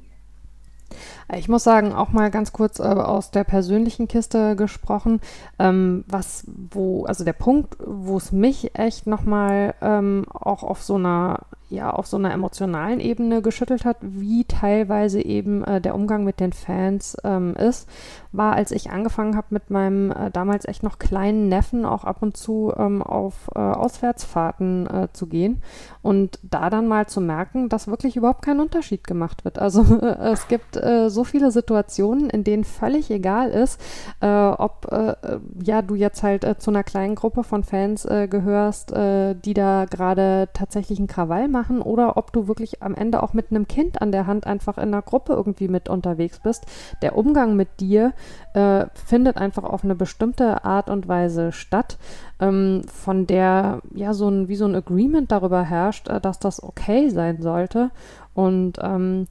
[1.37, 5.21] Ich muss sagen, auch mal ganz kurz äh, aus der persönlichen Kiste gesprochen,
[5.59, 10.95] ähm, was, wo, also der Punkt, wo es mich echt nochmal ähm, auch auf so
[10.95, 11.41] einer
[11.71, 16.41] ja auf so einer emotionalen Ebene geschüttelt hat, wie teilweise eben äh, der Umgang mit
[16.41, 17.89] den Fans ähm, ist,
[18.33, 22.19] war, als ich angefangen habe mit meinem äh, damals echt noch kleinen Neffen auch ab
[22.21, 25.63] und zu ähm, auf äh, Auswärtsfahrten äh, zu gehen
[26.03, 29.59] und da dann mal zu merken, dass wirklich überhaupt kein Unterschied gemacht wird.
[29.59, 33.81] Also es gibt äh, so viele Situationen, in denen völlig egal ist,
[34.21, 35.15] äh, ob äh,
[35.63, 40.99] ja du jetzt halt zu einer kleinen Gruppe von Fans gehörst, die da gerade tatsächlich
[40.99, 44.27] einen Krawall machen oder ob du wirklich am Ende auch mit einem Kind an der
[44.27, 46.67] Hand einfach in einer Gruppe irgendwie mit unterwegs bist.
[47.03, 48.13] Der Umgang mit dir
[48.55, 51.99] äh, findet einfach auf eine bestimmte Art und Weise statt,
[52.41, 56.63] ähm, von der ja so ein wie so ein Agreement darüber herrscht, äh, dass das
[56.63, 57.91] okay sein sollte.
[58.35, 59.27] Und ähm,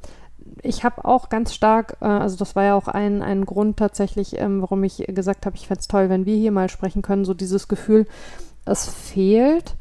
[0.63, 4.39] ich habe auch ganz stark, äh, also das war ja auch ein, ein Grund tatsächlich,
[4.39, 7.25] ähm, warum ich gesagt habe, ich fände es toll, wenn wir hier mal sprechen können,
[7.25, 8.05] so dieses Gefühl,
[8.65, 9.75] es fehlt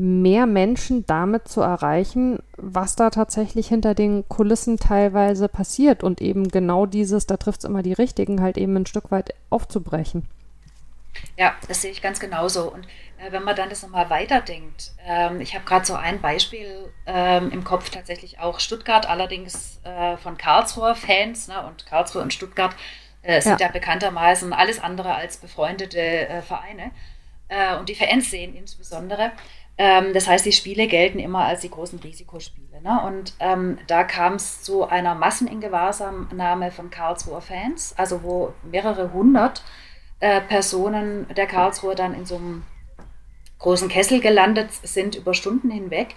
[0.00, 6.48] mehr Menschen damit zu erreichen, was da tatsächlich hinter den Kulissen teilweise passiert und eben
[6.48, 10.26] genau dieses, da trifft es immer die Richtigen, halt eben ein Stück weit aufzubrechen.
[11.36, 12.72] Ja, das sehe ich ganz genauso.
[12.72, 12.86] Und
[13.18, 17.50] äh, wenn man dann das nochmal weiterdenkt, ähm, ich habe gerade so ein Beispiel ähm,
[17.50, 22.74] im Kopf, tatsächlich auch Stuttgart, allerdings äh, von Karlsruher Fans ne, und Karlsruhe und Stuttgart
[23.20, 23.66] äh, sind ja.
[23.66, 23.72] ja.
[23.72, 26.90] bekanntermaßen alles andere als befreundete äh, Vereine
[27.50, 29.32] äh, und die Fans sehen insbesondere.
[29.82, 32.82] Ähm, das heißt, die Spiele gelten immer als die großen Risikospiele.
[32.82, 33.00] Ne?
[33.06, 39.62] Und ähm, da kam es zu einer Masseningewahrsamnahme von Karlsruher Fans, also wo mehrere hundert
[40.20, 42.62] äh, Personen der Karlsruher dann in so einem
[43.58, 46.08] großen Kessel gelandet sind über Stunden hinweg.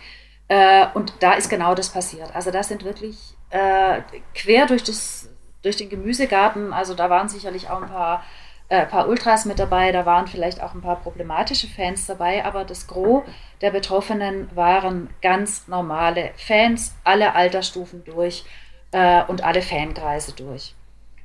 [0.49, 2.35] Äh, und da ist genau das passiert.
[2.35, 4.01] Also das sind wirklich äh,
[4.35, 5.29] quer durch, das,
[5.61, 8.25] durch den Gemüsegarten, also da waren sicherlich auch ein paar
[8.73, 12.65] äh, paar Ultras mit dabei, da waren vielleicht auch ein paar problematische Fans dabei, aber
[12.65, 13.21] das Gros
[13.61, 18.43] der Betroffenen waren ganz normale Fans, alle Altersstufen durch
[18.91, 20.73] äh, und alle Fankreise durch.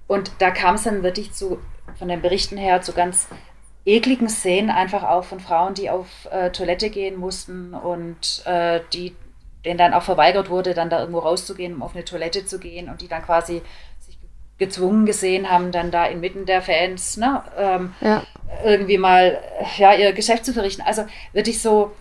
[0.06, 1.58] Und da kam es dann wirklich zu,
[1.98, 3.28] von den Berichten her, zu ganz
[3.86, 9.16] ekligen Szenen, einfach auch von Frauen, die auf äh, Toilette gehen mussten und äh, die
[9.64, 12.88] denen dann auch verweigert wurde, dann da irgendwo rauszugehen, um auf eine Toilette zu gehen
[12.88, 13.62] und die dann quasi
[14.58, 18.22] gezwungen gesehen haben, dann da inmitten der Fans ne, ähm, ja.
[18.64, 19.40] irgendwie mal
[19.76, 20.82] ja, ihr Geschäft zu verrichten.
[20.82, 21.92] Also wirklich so,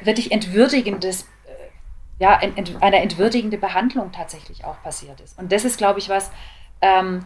[0.00, 5.38] wirklich entwürdigendes, äh, ja, ent, eine entwürdigende Behandlung tatsächlich auch passiert ist.
[5.38, 6.30] Und das ist, glaube ich, was,
[6.80, 7.24] ähm,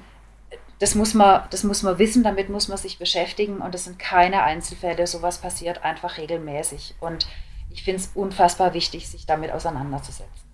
[0.79, 4.01] das muss, man, das muss man wissen, damit muss man sich beschäftigen und das sind
[4.01, 6.97] keine Einzelfälle, sowas passiert einfach regelmäßig.
[6.99, 7.29] Und
[7.71, 10.51] ich finde es unfassbar wichtig, sich damit auseinanderzusetzen.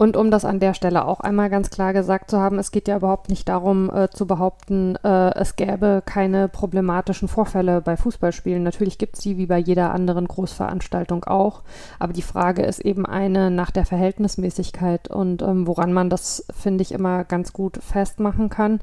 [0.00, 2.88] Und um das an der Stelle auch einmal ganz klar gesagt zu haben, es geht
[2.88, 8.62] ja überhaupt nicht darum äh, zu behaupten, äh, es gäbe keine problematischen Vorfälle bei Fußballspielen.
[8.62, 11.60] Natürlich gibt es die wie bei jeder anderen Großveranstaltung auch.
[11.98, 16.80] Aber die Frage ist eben eine nach der Verhältnismäßigkeit und ähm, woran man das, finde
[16.80, 18.80] ich, immer ganz gut festmachen kann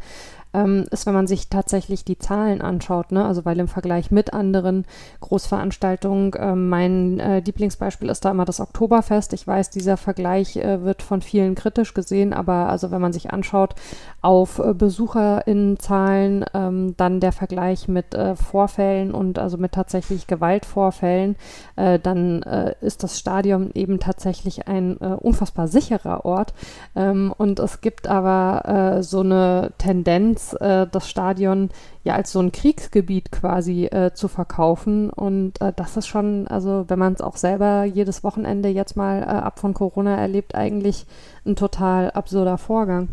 [0.54, 3.12] ähm, ist, wenn man sich tatsächlich die Zahlen anschaut.
[3.12, 3.26] Ne?
[3.26, 4.86] Also weil im Vergleich mit anderen
[5.20, 9.34] Großveranstaltungen, äh, mein äh, Lieblingsbeispiel ist da immer das Oktoberfest.
[9.34, 13.32] Ich weiß, dieser Vergleich äh, wird von vielen kritisch gesehen, aber also wenn man sich
[13.32, 13.76] anschaut
[14.22, 21.36] auf äh, BesucherInnenzahlen, ähm, dann der Vergleich mit äh, Vorfällen und also mit tatsächlich Gewaltvorfällen,
[21.76, 22.44] äh, dann
[22.82, 26.54] ist das Stadion eben tatsächlich ein unfassbar sicherer Ort.
[26.96, 31.70] Ähm, und es gibt aber so eine Tendenz, äh, das Stadion
[32.04, 35.10] ja als so ein Kriegsgebiet quasi äh, zu verkaufen.
[35.10, 39.22] Und äh, das ist schon, also wenn man es auch selber jedes Wochenende jetzt mal
[39.22, 41.06] äh, ab von Corona erlebt, eigentlich
[41.46, 43.10] ein total absurder Vorgang.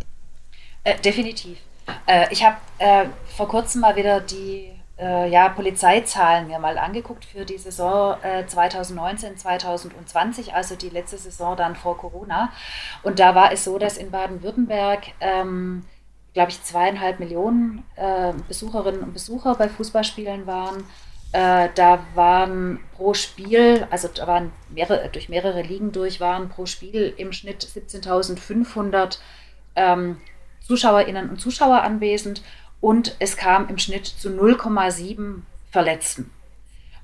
[0.85, 1.59] Äh, definitiv.
[2.07, 2.57] Äh, ich habe
[3.37, 8.14] vor kurzem mal wieder die ja, Polizeizahlen mir mal angeguckt für die Saison
[8.47, 12.53] 2019, 2020, also die letzte Saison dann vor Corona.
[13.03, 15.85] Und da war es so, dass in Baden-Württemberg ähm,
[16.35, 20.85] glaube ich, zweieinhalb Millionen äh, Besucherinnen und Besucher bei Fußballspielen waren.
[21.32, 26.66] Äh, da waren pro Spiel, also da waren mehrere, durch mehrere Ligen durch, waren pro
[26.66, 29.18] Spiel im Schnitt 17.500
[29.76, 30.20] ähm,
[30.61, 32.43] Zuschauerinnen und Zuschauer anwesend
[32.80, 36.30] und es kam im Schnitt zu 0,7 Verletzten.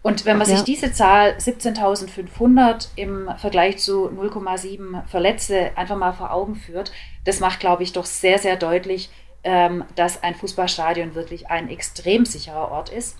[0.02, 0.56] Und wenn man ja.
[0.56, 6.90] sich diese Zahl 17.500 im Vergleich zu 0,7 Verletzte einfach mal vor Augen führt,
[7.24, 9.10] das macht, glaube ich, doch sehr, sehr deutlich,
[9.44, 13.18] ähm, dass ein Fußballstadion wirklich ein extrem sicherer Ort ist.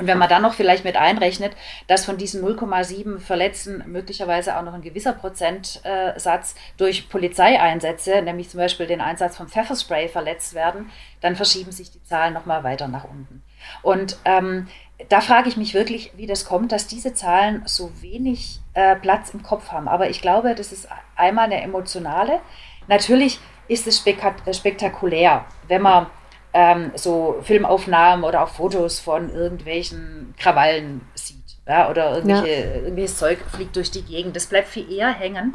[0.00, 1.52] Und wenn man dann noch vielleicht mit einrechnet,
[1.86, 8.58] dass von diesen 0,7 Verletzten möglicherweise auch noch ein gewisser Prozentsatz durch Polizeieinsätze, nämlich zum
[8.60, 13.04] Beispiel den Einsatz von Pfefferspray, verletzt werden, dann verschieben sich die Zahlen nochmal weiter nach
[13.04, 13.42] unten.
[13.82, 14.68] Und ähm,
[15.08, 19.30] da frage ich mich wirklich, wie das kommt, dass diese Zahlen so wenig äh, Platz
[19.34, 19.88] im Kopf haben.
[19.88, 22.40] Aber ich glaube, das ist einmal eine emotionale.
[22.86, 26.06] Natürlich ist es äh, spektakulär, wenn man
[26.52, 31.38] ähm, so Filmaufnahmen oder auch Fotos von irgendwelchen Krawallen sieht.
[31.66, 32.74] Ja, oder irgendwelche, ja.
[32.76, 34.34] irgendwelches Zeug fliegt durch die Gegend.
[34.34, 35.54] Das bleibt viel eher hängen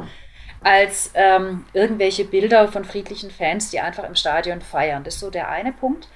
[0.62, 5.04] als ähm, irgendwelche Bilder von friedlichen Fans, die einfach im Stadion feiern.
[5.04, 6.08] Das ist so der eine Punkt.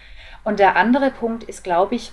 [0.43, 2.13] Und der andere Punkt ist, glaube ich,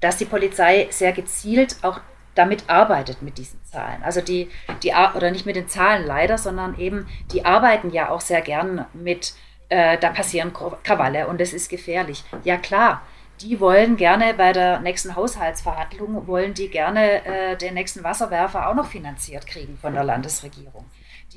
[0.00, 2.00] dass die Polizei sehr gezielt auch
[2.34, 4.02] damit arbeitet mit diesen Zahlen.
[4.02, 4.48] Also die,
[4.82, 8.86] die oder nicht mit den Zahlen leider, sondern eben, die arbeiten ja auch sehr gern
[8.92, 9.34] mit,
[9.68, 10.52] äh, da passieren
[10.84, 12.24] Krawalle und es ist gefährlich.
[12.44, 13.02] Ja klar,
[13.40, 18.74] die wollen gerne bei der nächsten Haushaltsverhandlung, wollen die gerne äh, den nächsten Wasserwerfer auch
[18.74, 20.84] noch finanziert kriegen von der Landesregierung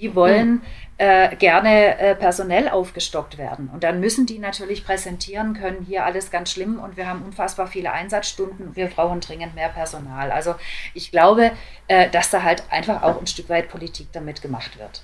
[0.02, 0.62] die wollen
[0.98, 3.70] äh, gerne äh, personell aufgestockt werden.
[3.74, 7.68] Und dann müssen die natürlich präsentieren können, hier alles ganz schlimm und wir haben unfassbar
[7.68, 10.32] viele Einsatzstunden, wir brauchen dringend mehr Personal.
[10.32, 10.56] Also
[10.94, 11.52] ich glaube,
[11.88, 15.02] äh, dass da halt einfach auch ein Stück weit Politik damit gemacht wird.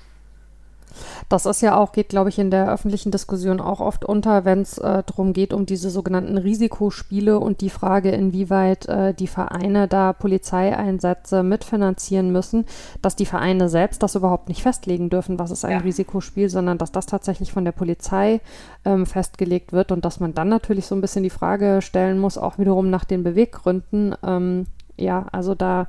[1.28, 4.62] Das ist ja auch, geht, glaube ich, in der öffentlichen Diskussion auch oft unter, wenn
[4.62, 9.88] es äh, darum geht, um diese sogenannten Risikospiele und die Frage, inwieweit äh, die Vereine
[9.88, 12.66] da Polizeieinsätze mitfinanzieren müssen,
[13.02, 15.78] dass die Vereine selbst das überhaupt nicht festlegen dürfen, was ist ein ja.
[15.78, 18.40] Risikospiel, sondern dass das tatsächlich von der Polizei
[18.84, 22.38] ähm, festgelegt wird und dass man dann natürlich so ein bisschen die Frage stellen muss,
[22.38, 24.14] auch wiederum nach den Beweggründen.
[24.22, 24.66] Ähm,
[24.96, 25.88] ja, also da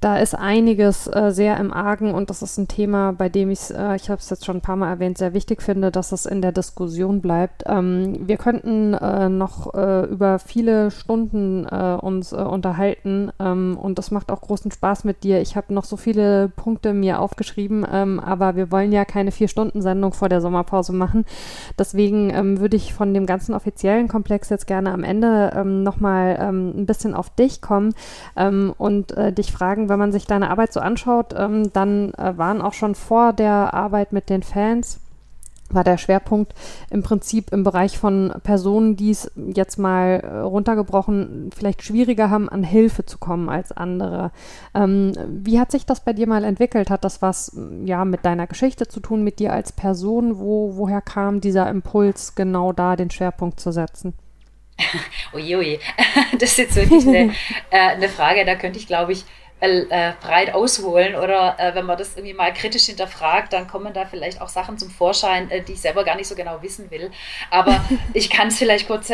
[0.00, 3.74] da ist einiges äh, sehr im Argen und das ist ein Thema, bei dem ich,
[3.74, 6.24] äh, ich habe es jetzt schon ein paar Mal erwähnt, sehr wichtig finde, dass es
[6.24, 7.64] in der Diskussion bleibt.
[7.66, 13.98] Ähm, wir könnten äh, noch äh, über viele Stunden äh, uns äh, unterhalten ähm, und
[13.98, 15.40] das macht auch großen Spaß mit dir.
[15.40, 20.12] Ich habe noch so viele Punkte mir aufgeschrieben, ähm, aber wir wollen ja keine Vier-Stunden-Sendung
[20.12, 21.24] vor der Sommerpause machen.
[21.76, 26.38] Deswegen ähm, würde ich von dem ganzen offiziellen Komplex jetzt gerne am Ende ähm, nochmal
[26.40, 27.94] ähm, ein bisschen auf dich kommen
[28.36, 32.60] ähm, und dich fragen, wenn man sich deine Arbeit so anschaut, ähm, dann äh, waren
[32.60, 35.00] auch schon vor der Arbeit mit den Fans
[35.70, 36.54] war der Schwerpunkt
[36.90, 42.48] im Prinzip im Bereich von Personen, die es jetzt mal äh, runtergebrochen vielleicht schwieriger haben,
[42.48, 44.30] an Hilfe zu kommen als andere.
[44.74, 46.90] Ähm, wie hat sich das bei dir mal entwickelt?
[46.90, 50.38] Hat das was ja mit deiner Geschichte zu tun, mit dir als Person?
[50.38, 54.14] Wo, woher kam dieser Impuls, genau da den Schwerpunkt zu setzen?
[55.34, 55.78] Uiui,
[56.38, 57.32] das ist jetzt wirklich eine,
[57.70, 59.24] äh, eine Frage, da könnte ich, glaube ich,
[59.60, 64.06] äh, breit ausholen oder äh, wenn man das irgendwie mal kritisch hinterfragt, dann kommen da
[64.06, 67.10] vielleicht auch Sachen zum Vorschein, äh, die ich selber gar nicht so genau wissen will.
[67.50, 67.84] Aber
[68.14, 69.10] ich kann es vielleicht kurz,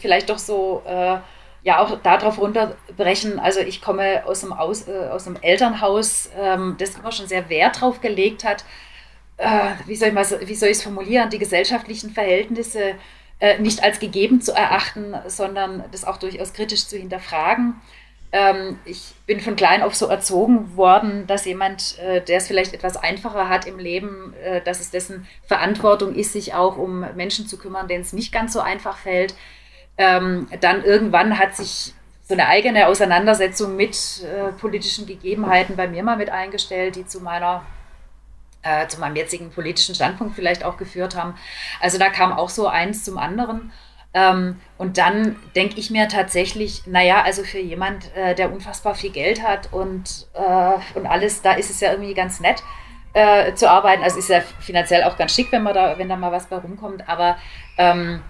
[0.00, 1.18] vielleicht doch so äh,
[1.64, 3.40] ja auch darauf runterbrechen.
[3.40, 7.48] Also ich komme aus einem, aus, äh, aus einem Elternhaus, ähm, das immer schon sehr
[7.48, 8.64] Wert drauf gelegt hat,
[9.36, 12.94] äh, wie soll ich mal, wie soll ich es formulieren, die gesellschaftlichen Verhältnisse
[13.58, 17.74] nicht als gegeben zu erachten, sondern das auch durchaus kritisch zu hinterfragen.
[18.32, 22.72] Ähm, ich bin von klein auf so erzogen worden, dass jemand, äh, der es vielleicht
[22.72, 27.46] etwas einfacher hat im Leben, äh, dass es dessen Verantwortung ist, sich auch um Menschen
[27.46, 29.34] zu kümmern, denen es nicht ganz so einfach fällt.
[29.98, 36.02] Ähm, dann irgendwann hat sich so eine eigene Auseinandersetzung mit äh, politischen Gegebenheiten bei mir
[36.02, 37.62] mal mit eingestellt, die zu meiner
[38.62, 41.34] äh, zu meinem jetzigen politischen Standpunkt vielleicht auch geführt haben.
[41.80, 43.72] Also da kam auch so eins zum anderen.
[44.14, 49.10] Ähm, und dann denke ich mir tatsächlich, naja, also für jemand, äh, der unfassbar viel
[49.10, 52.62] Geld hat und, äh, und alles, da ist es ja irgendwie ganz nett
[53.14, 54.02] äh, zu arbeiten.
[54.02, 56.56] Also ist ja finanziell auch ganz schick, wenn man da, wenn da mal was bei
[56.56, 57.08] rumkommt.
[57.08, 57.36] Aber
[57.78, 58.20] ähm,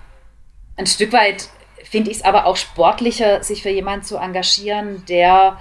[0.76, 1.48] ein Stück weit
[1.84, 5.58] finde ich es aber auch sportlicher, sich für jemanden zu engagieren, der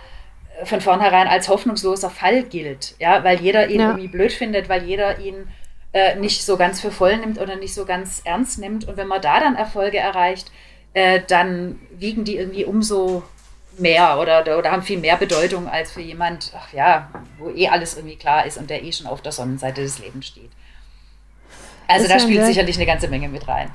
[0.64, 2.96] von vornherein als hoffnungsloser Fall gilt.
[3.00, 3.88] Ja, weil jeder ihn ja.
[3.88, 5.48] irgendwie blöd findet, weil jeder ihn
[5.94, 8.88] äh, nicht so ganz für voll nimmt oder nicht so ganz ernst nimmt.
[8.88, 10.52] Und wenn man da dann Erfolge erreicht,
[10.94, 13.24] äh, dann wiegen die irgendwie umso
[13.78, 17.96] mehr oder, oder haben viel mehr Bedeutung als für jemand, ach ja, wo eh alles
[17.96, 20.52] irgendwie klar ist und der eh schon auf der Sonnenseite des Lebens steht.
[21.88, 23.74] Also ist da spielt sicherlich eine ganze Menge mit rein.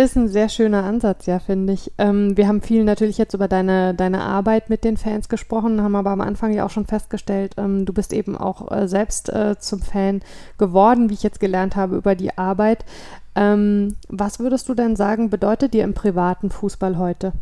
[0.00, 1.92] Ist ein sehr schöner Ansatz, ja, finde ich.
[1.98, 5.94] Ähm, wir haben viel natürlich jetzt über deine, deine Arbeit mit den Fans gesprochen, haben
[5.94, 9.58] aber am Anfang ja auch schon festgestellt, ähm, du bist eben auch äh, selbst äh,
[9.58, 10.22] zum Fan
[10.56, 12.86] geworden, wie ich jetzt gelernt habe, über die Arbeit.
[13.34, 17.34] Ähm, was würdest du denn sagen, bedeutet dir im privaten Fußball heute?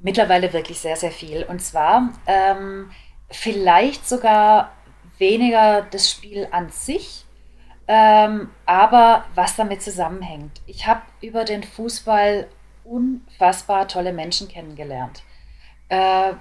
[0.00, 1.44] Mittlerweile wirklich sehr, sehr viel.
[1.46, 2.90] Und zwar ähm,
[3.28, 4.72] vielleicht sogar
[5.18, 7.26] weniger das Spiel an sich,
[7.88, 10.60] ähm, aber was damit zusammenhängt.
[10.66, 12.46] Ich habe über den Fußball
[12.84, 15.22] unfassbar tolle Menschen kennengelernt.
[15.88, 16.34] Äh,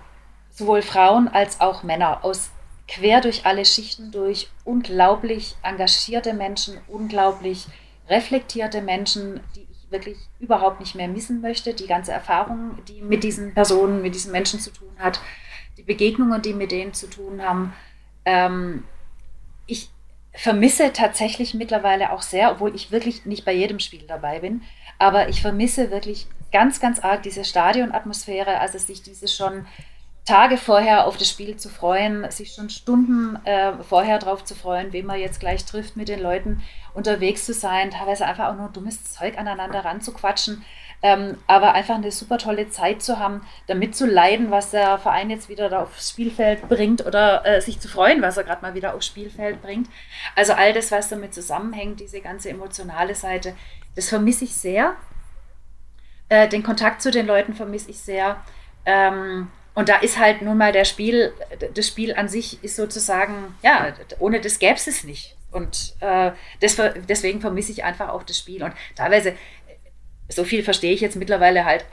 [0.51, 2.51] sowohl Frauen als auch Männer aus
[2.87, 7.67] quer durch alle Schichten durch, unglaublich engagierte Menschen, unglaublich
[8.09, 11.73] reflektierte Menschen, die ich wirklich überhaupt nicht mehr missen möchte.
[11.73, 15.19] Die ganze Erfahrung, die mit diesen Personen, mit diesen Menschen zu tun hat,
[15.77, 17.73] die Begegnungen, die mit denen zu tun haben.
[18.25, 18.83] Ähm,
[20.37, 24.61] vermisse tatsächlich mittlerweile auch sehr, obwohl ich wirklich nicht bei jedem Spiel dabei bin,
[24.99, 29.65] aber ich vermisse wirklich ganz, ganz arg diese Stadionatmosphäre, also sich diese schon
[30.25, 34.91] Tage vorher auf das Spiel zu freuen, sich schon Stunden äh, vorher darauf zu freuen,
[34.93, 36.61] wen man jetzt gleich trifft, mit den Leuten
[36.93, 40.63] unterwegs zu sein, teilweise einfach auch nur dummes Zeug aneinander ranzuquatschen,
[41.03, 45.29] ähm, aber einfach eine super tolle Zeit zu haben, damit zu leiden, was der Verein
[45.29, 48.73] jetzt wieder da aufs Spielfeld bringt oder äh, sich zu freuen, was er gerade mal
[48.73, 49.89] wieder aufs Spielfeld bringt.
[50.35, 53.55] Also all das, was damit zusammenhängt, diese ganze emotionale Seite,
[53.95, 54.95] das vermisse ich sehr.
[56.29, 58.37] Äh, den Kontakt zu den Leuten vermisse ich sehr.
[58.85, 61.33] Ähm, und da ist halt nun mal der Spiel,
[61.75, 65.35] das Spiel an sich ist sozusagen, ja, ohne das gäbe es es nicht.
[65.51, 66.31] Und äh,
[66.61, 68.63] deswegen vermisse ich einfach auch das Spiel.
[68.63, 69.35] Und teilweise,
[70.29, 71.85] so viel verstehe ich jetzt mittlerweile halt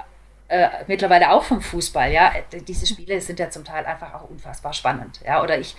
[0.48, 2.32] äh, mittlerweile auch vom Fußball, ja.
[2.68, 5.42] Diese Spiele sind ja zum Teil einfach auch unfassbar spannend, ja.
[5.42, 5.74] Oder ich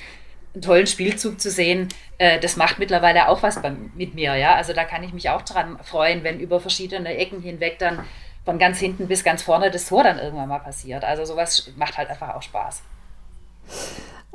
[0.54, 4.56] einen tollen Spielzug zu sehen, äh, das macht mittlerweile auch was bei, mit mir, ja.
[4.56, 8.06] Also da kann ich mich auch dran freuen, wenn über verschiedene Ecken hinweg dann
[8.44, 11.04] von ganz hinten bis ganz vorne das Tor dann irgendwann mal passiert.
[11.04, 12.84] Also sowas macht halt einfach auch Spaß.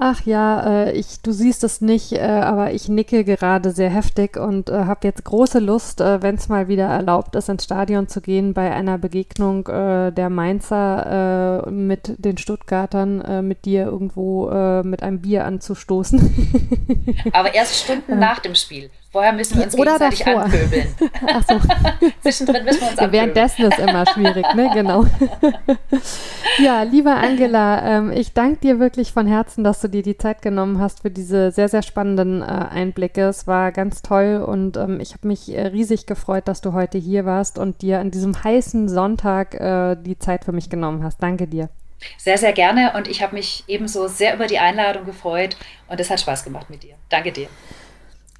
[0.03, 4.39] Ach ja, äh, ich, du siehst es nicht, äh, aber ich nicke gerade sehr heftig
[4.39, 8.09] und äh, habe jetzt große Lust, äh, wenn es mal wieder erlaubt ist, ins Stadion
[8.09, 14.47] zu gehen, bei einer Begegnung äh, der Mainzer mit den Stuttgartern, mit dir irgendwo
[14.83, 17.05] mit einem Bier anzustoßen.
[17.33, 18.91] aber erst Stunden nach dem Spiel.
[19.13, 20.43] Vorher müssen wir uns Oder gegenseitig davor.
[20.45, 20.95] anpöbeln.
[21.27, 21.61] Ach so.
[22.23, 23.13] Zwischendrin müssen wir uns anpöbeln.
[23.13, 24.71] Währenddessen ist immer schwierig, ne?
[24.73, 25.05] Genau.
[26.59, 30.43] ja, liebe Angela, ähm, ich danke dir wirklich von Herzen, dass du dir die Zeit
[30.43, 33.23] genommen hast für diese sehr, sehr spannenden äh, Einblicke.
[33.23, 36.97] Es war ganz toll und ähm, ich habe mich äh, riesig gefreut, dass du heute
[36.97, 41.21] hier warst und dir an diesem heißen Sonntag äh, die Zeit für mich genommen hast.
[41.21, 41.69] Danke dir.
[42.17, 45.57] Sehr, sehr gerne und ich habe mich ebenso sehr über die Einladung gefreut
[45.89, 46.95] und es hat Spaß gemacht mit dir.
[47.09, 47.49] Danke dir.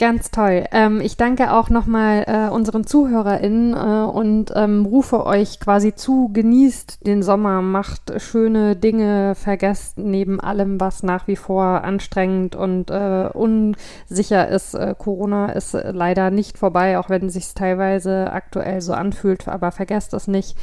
[0.01, 0.65] Ganz toll.
[0.73, 6.31] Ähm, ich danke auch nochmal äh, unseren ZuhörerInnen äh, und ähm, rufe euch quasi zu,
[6.33, 12.91] genießt den Sommer, macht schöne Dinge, vergesst neben allem, was nach wie vor anstrengend und
[12.91, 14.73] äh, unsicher ist.
[14.73, 20.15] Äh, Corona ist leider nicht vorbei, auch wenn sich teilweise aktuell so anfühlt, aber vergesst
[20.15, 20.57] es nicht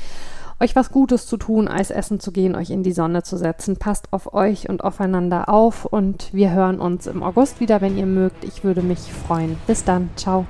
[0.59, 3.77] euch was Gutes zu tun, Eis essen zu gehen, euch in die Sonne zu setzen.
[3.77, 8.05] Passt auf euch und aufeinander auf und wir hören uns im August wieder, wenn ihr
[8.05, 8.43] mögt.
[8.43, 9.57] Ich würde mich freuen.
[9.67, 10.09] Bis dann.
[10.15, 10.45] Ciao.